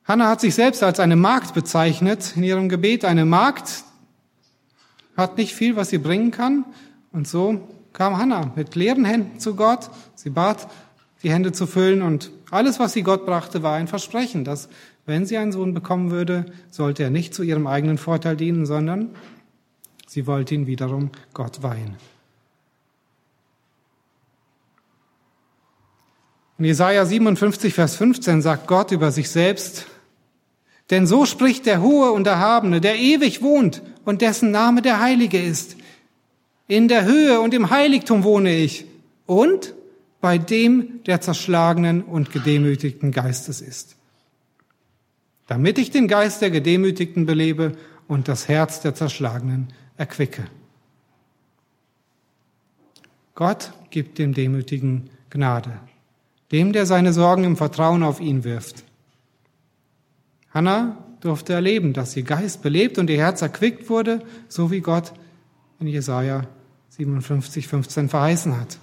[0.05, 3.05] Hannah hat sich selbst als eine Magd bezeichnet in ihrem Gebet.
[3.05, 3.85] Eine Magd
[5.17, 6.65] hat nicht viel, was sie bringen kann.
[7.13, 9.91] Und so kam Hannah mit leeren Händen zu Gott.
[10.15, 10.69] Sie bat
[11.23, 14.69] die Hände zu füllen und alles, was sie Gott brachte, war ein Versprechen, dass
[15.07, 19.11] wenn sie einen Sohn bekommen würde, sollte er nicht zu ihrem eigenen Vorteil dienen, sondern
[20.07, 21.97] sie wollte ihn wiederum Gott weihen.
[26.59, 29.87] In Jesaja 57, Vers 15 sagt Gott über sich selbst,
[30.91, 35.41] denn so spricht der Hohe und Erhabene, der ewig wohnt und dessen Name der Heilige
[35.41, 35.77] ist.
[36.67, 38.87] In der Höhe und im Heiligtum wohne ich
[39.27, 39.75] und
[40.21, 43.97] bei dem der zerschlagenen und gedemütigten Geistes ist.
[45.47, 47.73] Damit ich den Geist der Gedemütigten belebe
[48.09, 50.45] und das Herz der Zerschlagenen erquicke.
[53.35, 55.79] Gott gibt dem Demütigen Gnade,
[56.53, 58.85] dem, der seine Sorgen im Vertrauen auf ihn wirft.
[60.55, 65.13] Hannah durfte erleben, dass ihr Geist belebt und ihr Herz erquickt wurde, so wie Gott
[65.81, 66.47] in Jesaja
[66.91, 68.79] 57, 15 verheißen hat.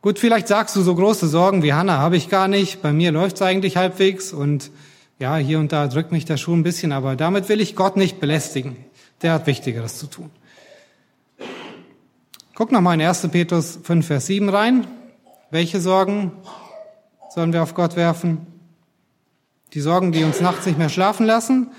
[0.00, 2.82] Gut, vielleicht sagst du, so große Sorgen wie Hannah habe ich gar nicht.
[2.82, 4.70] Bei mir läuft es eigentlich halbwegs und
[5.18, 7.96] ja, hier und da drückt mich der Schuh ein bisschen, aber damit will ich Gott
[7.96, 8.76] nicht belästigen.
[9.22, 10.30] Der hat Wichtigeres zu tun.
[12.54, 13.28] Guck noch mal in 1.
[13.28, 14.86] Petrus 5, Vers 7 rein.
[15.50, 16.32] Welche Sorgen
[17.32, 18.51] sollen wir auf Gott werfen?
[19.74, 21.70] Die Sorgen, die uns nachts nicht mehr schlafen lassen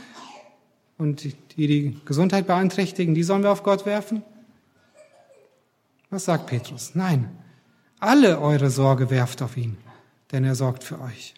[0.98, 1.24] und
[1.58, 4.24] die die Gesundheit beeinträchtigen, die sollen wir auf Gott werfen?
[6.10, 6.92] Was sagt Petrus?
[6.96, 7.30] Nein,
[8.00, 9.78] alle eure Sorge werft auf ihn,
[10.32, 11.36] denn er sorgt für euch.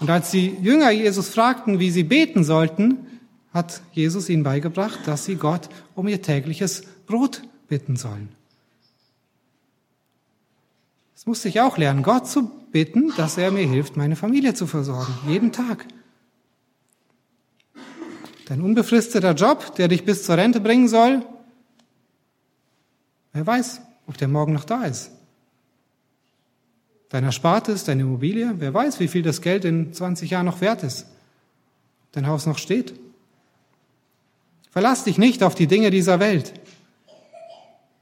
[0.00, 3.06] Und als die Jünger Jesus fragten, wie sie beten sollten,
[3.52, 8.28] hat Jesus ihnen beigebracht, dass sie Gott um ihr tägliches Brot bitten sollen.
[11.14, 14.66] Das musste ich auch lernen, Gott zu bitten, dass er mir hilft, meine Familie zu
[14.66, 15.86] versorgen, jeden Tag.
[18.46, 21.24] Dein unbefristeter Job, der dich bis zur Rente bringen soll,
[23.32, 25.12] wer weiß, ob der morgen noch da ist.
[27.10, 30.82] Dein Erspartes, deine Immobilie, wer weiß, wie viel das Geld in 20 Jahren noch wert
[30.82, 31.06] ist.
[32.10, 32.92] Dein Haus noch steht.
[34.72, 36.54] Verlass dich nicht auf die Dinge dieser Welt.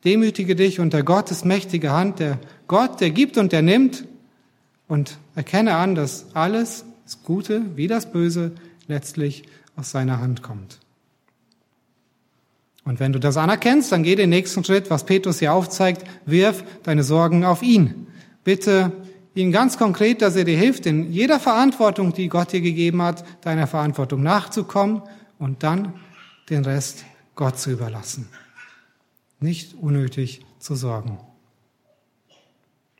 [0.06, 4.06] Demütige dich unter Gottes mächtige Hand, der Gott, der gibt und der nimmt,
[4.92, 8.52] und erkenne an, dass alles, das Gute wie das Böse,
[8.88, 10.80] letztlich aus seiner Hand kommt.
[12.84, 16.62] Und wenn du das anerkennst, dann geh den nächsten Schritt, was Petrus hier aufzeigt, wirf
[16.82, 18.06] deine Sorgen auf ihn.
[18.44, 18.92] Bitte
[19.34, 23.24] ihn ganz konkret, dass er dir hilft, in jeder Verantwortung, die Gott dir gegeben hat,
[23.44, 25.00] deiner Verantwortung nachzukommen
[25.38, 25.94] und dann
[26.50, 28.28] den Rest Gott zu überlassen
[29.42, 31.18] nicht unnötig zu sorgen.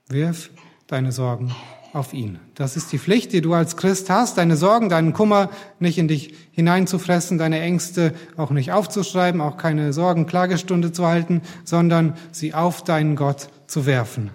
[0.08, 0.50] Wirf
[0.88, 1.54] deine Sorgen
[1.92, 2.38] auf ihn.
[2.54, 6.08] Das ist die Pflicht, die du als Christ hast, deine Sorgen, deinen Kummer nicht in
[6.08, 12.82] dich hineinzufressen, deine Ängste auch nicht aufzuschreiben, auch keine Sorgenklagestunde zu halten, sondern sie auf
[12.82, 14.30] deinen Gott zu werfen.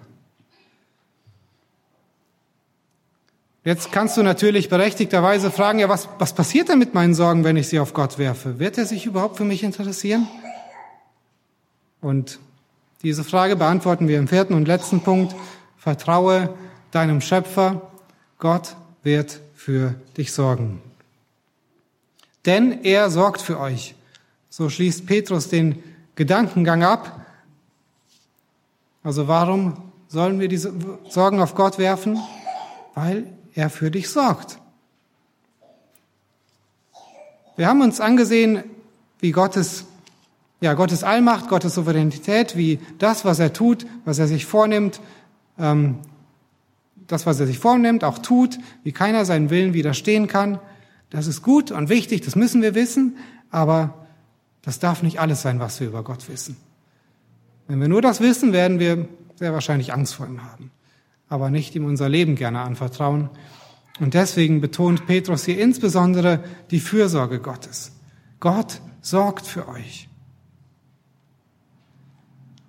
[3.64, 7.56] Jetzt kannst du natürlich berechtigterweise fragen, ja, was, was passiert denn mit meinen Sorgen, wenn
[7.56, 8.58] ich sie auf Gott werfe?
[8.58, 10.28] Wird er sich überhaupt für mich interessieren?
[12.00, 12.38] Und
[13.02, 15.34] diese Frage beantworten wir im vierten und letzten Punkt.
[15.76, 16.54] Vertraue
[16.90, 17.90] deinem Schöpfer.
[18.38, 20.80] Gott wird für dich sorgen.
[22.46, 23.94] Denn er sorgt für euch.
[24.48, 25.82] So schließt Petrus den
[26.14, 27.26] Gedankengang ab.
[29.02, 30.72] Also warum sollen wir diese
[31.08, 32.18] Sorgen auf Gott werfen?
[32.94, 34.58] Weil er für dich sorgt.
[37.56, 38.64] Wir haben uns angesehen,
[39.20, 39.84] wie Gottes
[40.60, 45.00] ja, Gottes Allmacht, Gottes Souveränität, wie das, was er tut, was er sich vornimmt,
[45.58, 45.98] ähm,
[47.08, 50.60] das, was er sich vornimmt, auch tut, wie keiner seinen Willen widerstehen kann.
[51.10, 53.16] Das ist gut und wichtig, das müssen wir wissen,
[53.50, 54.06] aber
[54.62, 56.56] das darf nicht alles sein, was wir über Gott wissen.
[57.66, 60.70] Wenn wir nur das wissen, werden wir sehr wahrscheinlich Angst vor ihm haben,
[61.28, 63.30] aber nicht ihm unser Leben gerne anvertrauen.
[64.00, 67.92] Und deswegen betont Petrus hier insbesondere die Fürsorge Gottes.
[68.38, 70.08] Gott sorgt für euch.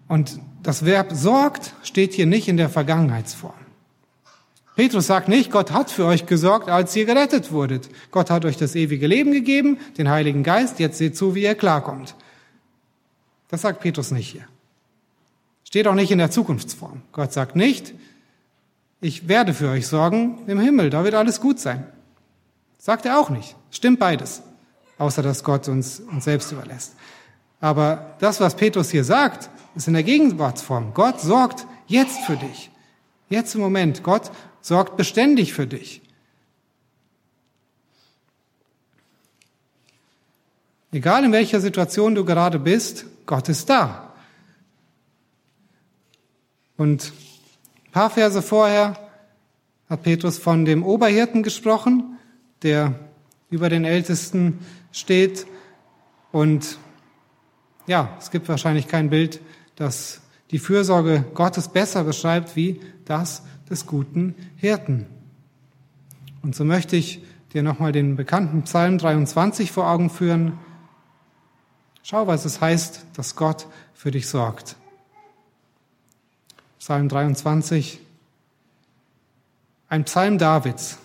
[0.07, 3.68] Und das Verb sorgt steht hier nicht in der Vergangenheitsform.
[4.79, 7.89] Petrus sagt nicht, Gott hat für euch gesorgt, als ihr gerettet wurdet.
[8.11, 11.55] Gott hat euch das ewige Leben gegeben, den Heiligen Geist, jetzt seht zu, wie ihr
[11.55, 12.15] klarkommt.
[13.49, 14.45] Das sagt Petrus nicht hier.
[15.65, 17.01] Steht auch nicht in der Zukunftsform.
[17.11, 17.93] Gott sagt nicht,
[19.01, 21.85] ich werde für euch sorgen im Himmel, da wird alles gut sein.
[22.77, 23.57] Sagt er auch nicht.
[23.71, 24.43] Stimmt beides.
[24.97, 26.95] Außer dass Gott uns, uns selbst überlässt.
[27.59, 30.93] Aber das, was Petrus hier sagt, ist in der Gegenwartsform.
[30.93, 32.71] Gott sorgt jetzt für dich.
[33.27, 34.03] Jetzt im Moment.
[34.03, 34.31] Gott
[34.61, 36.01] sorgt beständig für dich.
[40.91, 44.13] Egal in welcher Situation du gerade bist, Gott ist da.
[46.77, 47.13] Und
[47.85, 48.97] ein paar Verse vorher
[49.89, 52.17] hat Petrus von dem Oberhirten gesprochen,
[52.63, 52.95] der
[53.49, 54.59] über den Ältesten
[54.91, 55.45] steht.
[56.31, 56.77] Und
[57.85, 59.41] ja, es gibt wahrscheinlich kein Bild,
[59.75, 65.05] das die Fürsorge Gottes besser beschreibt wie das des guten Hirten.
[66.41, 70.57] Und so möchte ich dir nochmal den bekannten Psalm 23 vor Augen führen.
[72.03, 74.75] Schau, was es heißt, dass Gott für dich sorgt.
[76.79, 77.99] Psalm 23,
[79.89, 80.97] ein Psalm Davids.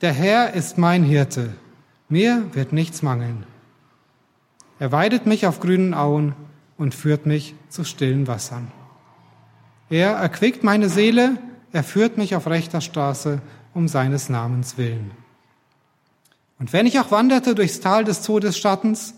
[0.00, 1.54] Der Herr ist mein Hirte,
[2.08, 3.44] mir wird nichts mangeln.
[4.78, 6.34] Er weidet mich auf grünen Auen
[6.76, 8.70] und führt mich zu stillen Wassern.
[9.88, 11.38] Er erquickt meine Seele,
[11.76, 13.42] er führt mich auf rechter Straße
[13.74, 15.10] um seines Namens willen.
[16.58, 19.12] Und wenn ich auch wanderte durchs Tal des Todesschattens,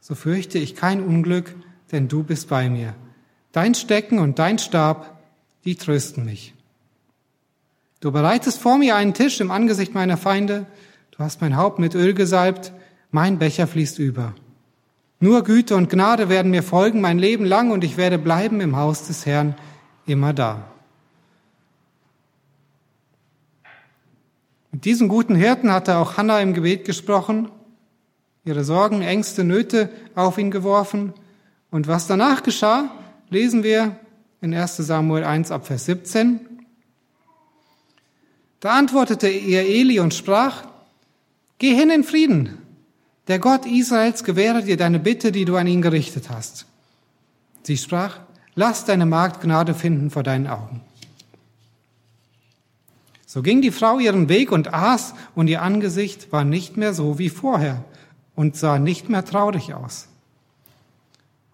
[0.00, 1.56] so fürchte ich kein Unglück,
[1.90, 2.94] denn du bist bei mir.
[3.50, 5.24] Dein Stecken und dein Stab,
[5.64, 6.54] die trösten mich.
[7.98, 10.66] Du bereitest vor mir einen Tisch im Angesicht meiner Feinde,
[11.10, 12.72] du hast mein Haupt mit Öl gesalbt,
[13.10, 14.34] mein Becher fließt über.
[15.18, 18.76] Nur Güte und Gnade werden mir folgen mein Leben lang und ich werde bleiben im
[18.76, 19.56] Haus des Herrn
[20.06, 20.70] immer da.
[24.74, 27.48] Mit diesem guten Hirten hatte auch Hannah im Gebet gesprochen,
[28.44, 31.12] ihre Sorgen, Ängste, Nöte auf ihn geworfen.
[31.70, 32.90] Und was danach geschah,
[33.30, 33.96] lesen wir
[34.40, 36.40] in 1 Samuel 1 ab Vers 17.
[38.58, 40.64] Da antwortete ihr Eli und sprach,
[41.58, 42.58] Geh hin in Frieden,
[43.28, 46.66] der Gott Israels gewähre dir deine Bitte, die du an ihn gerichtet hast.
[47.62, 48.18] Sie sprach,
[48.56, 50.80] lass deine Magd Gnade finden vor deinen Augen.
[53.34, 57.18] So ging die Frau ihren Weg und aß, und ihr Angesicht war nicht mehr so
[57.18, 57.82] wie vorher
[58.36, 60.06] und sah nicht mehr traurig aus.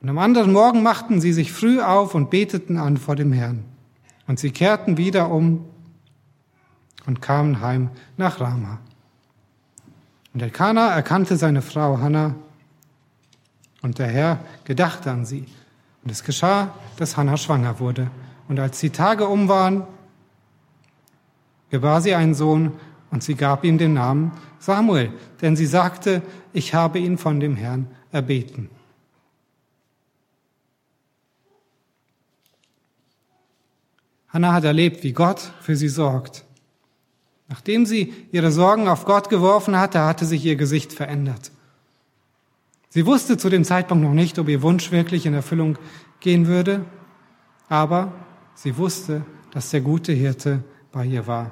[0.03, 3.65] Und am anderen Morgen machten sie sich früh auf und beteten an vor dem Herrn.
[4.27, 5.65] Und sie kehrten wieder um
[7.07, 8.79] und kamen heim nach Rama.
[10.35, 12.35] Und Elkanah erkannte seine Frau Hannah
[13.81, 15.47] und der Herr gedachte an sie.
[16.05, 18.11] Und es geschah, dass Hannah schwanger wurde.
[18.49, 19.87] Und als die Tage um waren,
[21.71, 22.73] gebar sie einen Sohn
[23.11, 27.57] und sie gab ihm den Namen Samuel, denn sie sagte, ich habe ihn von dem
[27.57, 28.69] Herrn erbeten.
[34.29, 36.45] Hannah hat erlebt, wie Gott für sie sorgt.
[37.49, 41.51] Nachdem sie ihre Sorgen auf Gott geworfen hatte, hatte sich ihr Gesicht verändert.
[42.91, 45.79] Sie wusste zu dem Zeitpunkt noch nicht, ob ihr Wunsch wirklich in Erfüllung
[46.21, 46.85] gehen würde,
[47.69, 48.13] aber
[48.55, 50.63] sie wusste, dass der gute Hirte
[50.93, 51.51] bei ihr war.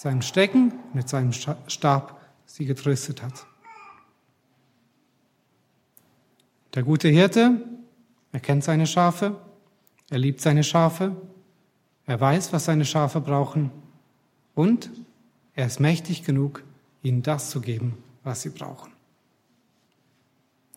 [0.00, 3.44] Seinem Stecken, mit seinem Stab sie getröstet hat.
[6.74, 7.60] Der gute Hirte,
[8.32, 9.38] er kennt seine Schafe,
[10.08, 11.14] er liebt seine Schafe,
[12.06, 13.72] er weiß, was seine Schafe brauchen
[14.54, 14.90] und
[15.54, 16.62] er ist mächtig genug,
[17.02, 18.92] ihnen das zu geben, was sie brauchen.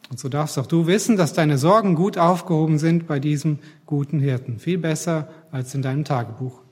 [0.10, 4.20] Und so darfst auch du wissen, dass deine Sorgen gut aufgehoben sind bei diesem guten
[4.20, 4.60] Hirten.
[4.60, 6.63] Viel besser als in deinem Tagebuch.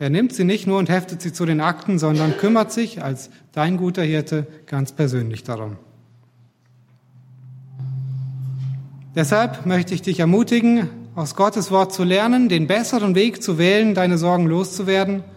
[0.00, 3.30] Er nimmt sie nicht nur und heftet sie zu den Akten, sondern kümmert sich als
[3.52, 5.76] dein guter Hirte ganz persönlich darum.
[9.14, 13.94] Deshalb möchte ich dich ermutigen, aus Gottes Wort zu lernen, den besseren Weg zu wählen,
[13.94, 15.22] deine Sorgen loszuwerden–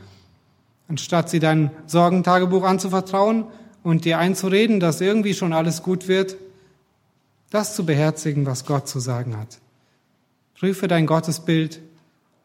[0.88, 3.45] anstatt sie dein Sorgentagebuch anzuvertrauen
[3.82, 6.38] und dir einzureden, dass irgendwie schon alles gut wird,
[7.49, 9.59] das zu beherzigen, was Gott zu sagen hat.
[10.55, 11.82] Prüfe dein Gottesbild.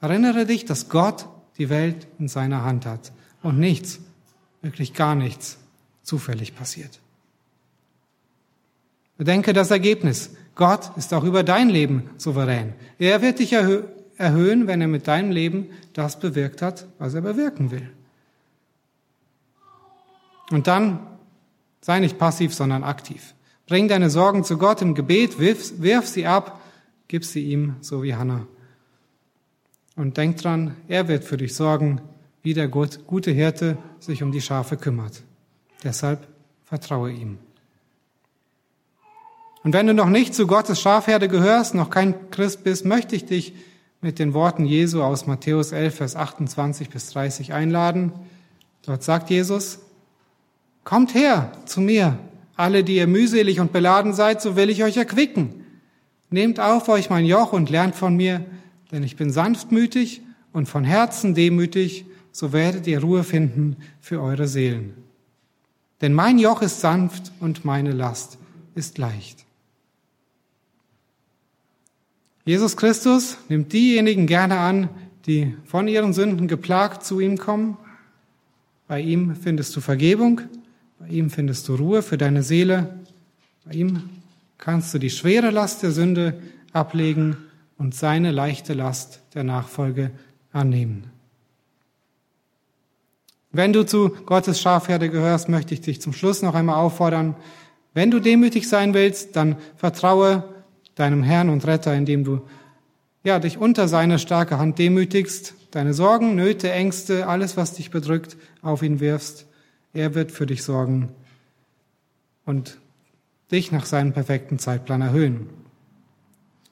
[0.00, 1.26] Erinnere dich, dass Gott
[1.58, 4.00] die Welt in seiner Hand hat und nichts,
[4.62, 5.58] wirklich gar nichts,
[6.02, 7.00] zufällig passiert.
[9.16, 10.30] Bedenke das Ergebnis.
[10.54, 12.72] Gott ist auch über dein Leben souverän.
[12.98, 13.82] Er wird dich erhö
[14.16, 17.88] erhöhen, wenn er mit deinem Leben das bewirkt hat, was er bewirken will.
[20.50, 21.06] Und dann
[21.80, 23.34] sei nicht passiv, sondern aktiv.
[23.68, 26.60] Bring deine Sorgen zu Gott im Gebet, wirf, wirf sie ab,
[27.06, 28.48] gib sie ihm, so wie Hannah.
[29.98, 32.00] Und denk dran, er wird für dich sorgen,
[32.42, 35.24] wie der gute Hirte sich um die Schafe kümmert.
[35.82, 36.28] Deshalb
[36.64, 37.38] vertraue ihm.
[39.64, 43.24] Und wenn du noch nicht zu Gottes Schafherde gehörst, noch kein Christ bist, möchte ich
[43.24, 43.54] dich
[44.00, 48.12] mit den Worten Jesu aus Matthäus 11, Vers 28 bis 30 einladen.
[48.86, 49.80] Dort sagt Jesus,
[50.84, 52.20] Kommt her zu mir,
[52.54, 55.66] alle, die ihr mühselig und beladen seid, so will ich euch erquicken.
[56.30, 58.44] Nehmt auf euch mein Joch und lernt von mir,
[58.90, 60.22] denn ich bin sanftmütig
[60.52, 64.94] und von Herzen demütig, so werdet ihr Ruhe finden für eure Seelen.
[66.00, 68.38] Denn mein Joch ist sanft und meine Last
[68.74, 69.44] ist leicht.
[72.44, 74.88] Jesus Christus nimmt diejenigen gerne an,
[75.26, 77.76] die von ihren Sünden geplagt zu ihm kommen.
[78.86, 80.40] Bei ihm findest du Vergebung,
[80.98, 83.00] bei ihm findest du Ruhe für deine Seele,
[83.66, 84.08] bei ihm
[84.56, 86.40] kannst du die schwere Last der Sünde
[86.72, 87.36] ablegen
[87.78, 90.10] und seine leichte Last der Nachfolge
[90.52, 91.10] annehmen.
[93.50, 97.34] Wenn du zu Gottes Schafherde gehörst, möchte ich dich zum Schluss noch einmal auffordern,
[97.94, 100.44] wenn du demütig sein willst, dann vertraue
[100.94, 102.42] deinem Herrn und Retter, indem du
[103.24, 108.36] ja, dich unter seine starke Hand demütigst, deine Sorgen, Nöte, Ängste, alles, was dich bedrückt,
[108.62, 109.46] auf ihn wirfst.
[109.92, 111.10] Er wird für dich sorgen
[112.44, 112.78] und
[113.50, 115.48] dich nach seinem perfekten Zeitplan erhöhen.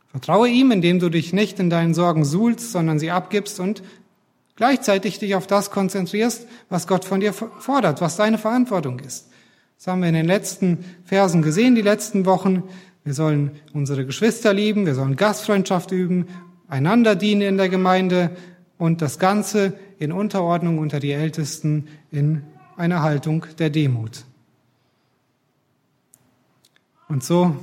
[0.08, 3.82] Vertraue ihm, indem du dich nicht in deinen Sorgen suhlst, sondern sie abgibst und
[4.56, 9.28] gleichzeitig dich auf das konzentrierst, was Gott von dir fordert, was deine Verantwortung ist.
[9.76, 12.62] Das haben wir in den letzten Versen gesehen, die letzten Wochen.
[13.04, 16.26] Wir sollen unsere Geschwister lieben, wir sollen Gastfreundschaft üben,
[16.66, 18.30] einander dienen in der Gemeinde
[18.78, 22.42] und das Ganze in Unterordnung unter die Ältesten in
[22.76, 24.24] einer Haltung der Demut.
[27.08, 27.56] Und so,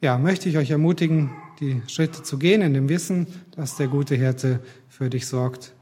[0.00, 1.30] ja, möchte ich euch ermutigen,
[1.60, 5.72] die Schritte zu gehen in dem Wissen, dass der gute Hirte für dich sorgt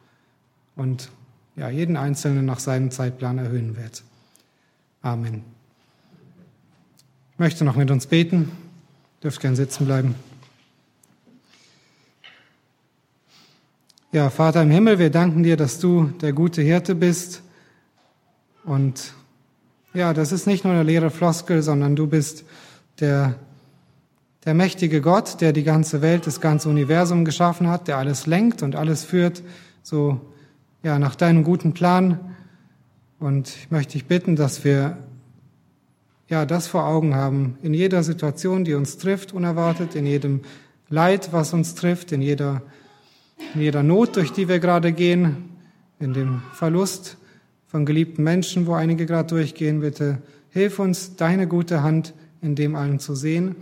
[0.74, 1.10] und
[1.56, 4.04] ja, jeden Einzelnen nach seinem Zeitplan erhöhen wird.
[5.02, 5.44] Amen.
[7.32, 8.50] Ich möchte noch mit uns beten.
[9.22, 10.14] Dürft gern sitzen bleiben.
[14.12, 17.42] Ja, Vater im Himmel, wir danken dir, dass du der gute Hirte bist.
[18.64, 19.12] Und
[19.94, 22.44] ja, das ist nicht nur eine leere Floskel, sondern du bist
[23.00, 23.38] der,
[24.46, 28.62] der mächtige Gott, der die ganze Welt, das ganze Universum geschaffen hat, der alles lenkt
[28.62, 29.42] und alles führt,
[29.82, 30.20] so,
[30.84, 32.36] ja, nach deinem guten Plan.
[33.18, 34.98] Und ich möchte dich bitten, dass wir,
[36.28, 40.42] ja, das vor Augen haben, in jeder Situation, die uns trifft, unerwartet, in jedem
[40.88, 42.62] Leid, was uns trifft, in jeder,
[43.54, 45.56] in jeder Not, durch die wir gerade gehen,
[45.98, 47.16] in dem Verlust
[47.66, 50.18] von geliebten Menschen, wo einige gerade durchgehen, bitte
[50.50, 53.56] hilf uns, deine gute Hand in dem allen zu sehen.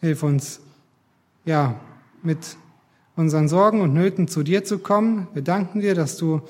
[0.00, 0.60] Hilf uns,
[1.44, 1.80] ja,
[2.22, 2.56] mit
[3.16, 5.26] unseren Sorgen und Nöten zu dir zu kommen.
[5.34, 6.40] Wir danken dir, dass du,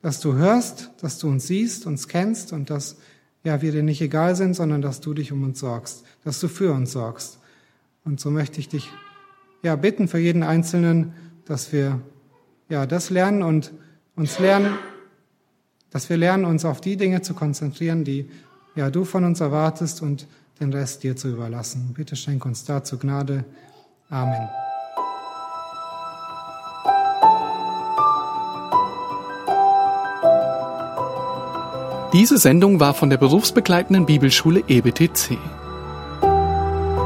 [0.00, 2.96] dass du hörst, dass du uns siehst, uns kennst und dass,
[3.44, 6.48] ja, wir dir nicht egal sind, sondern dass du dich um uns sorgst, dass du
[6.48, 7.38] für uns sorgst.
[8.04, 8.90] Und so möchte ich dich,
[9.62, 11.12] ja, bitten für jeden Einzelnen,
[11.44, 12.00] dass wir,
[12.70, 13.72] ja, das lernen und
[14.16, 14.78] uns lernen,
[15.90, 18.30] dass wir lernen, uns auf die Dinge zu konzentrieren, die,
[18.74, 20.26] ja, du von uns erwartest und
[20.60, 21.92] den Rest dir zu überlassen.
[21.94, 23.44] Bitte schenk uns dazu Gnade.
[24.10, 24.48] Amen.
[32.12, 35.38] Diese Sendung war von der berufsbegleitenden Bibelschule EBTC.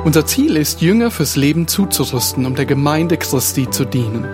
[0.05, 4.24] Unser Ziel ist, Jünger fürs Leben zuzurüsten, um der Gemeinde Christi zu dienen.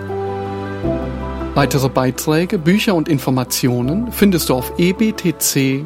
[1.53, 5.85] Weitere Beiträge, Bücher und Informationen findest du auf ebtc.org.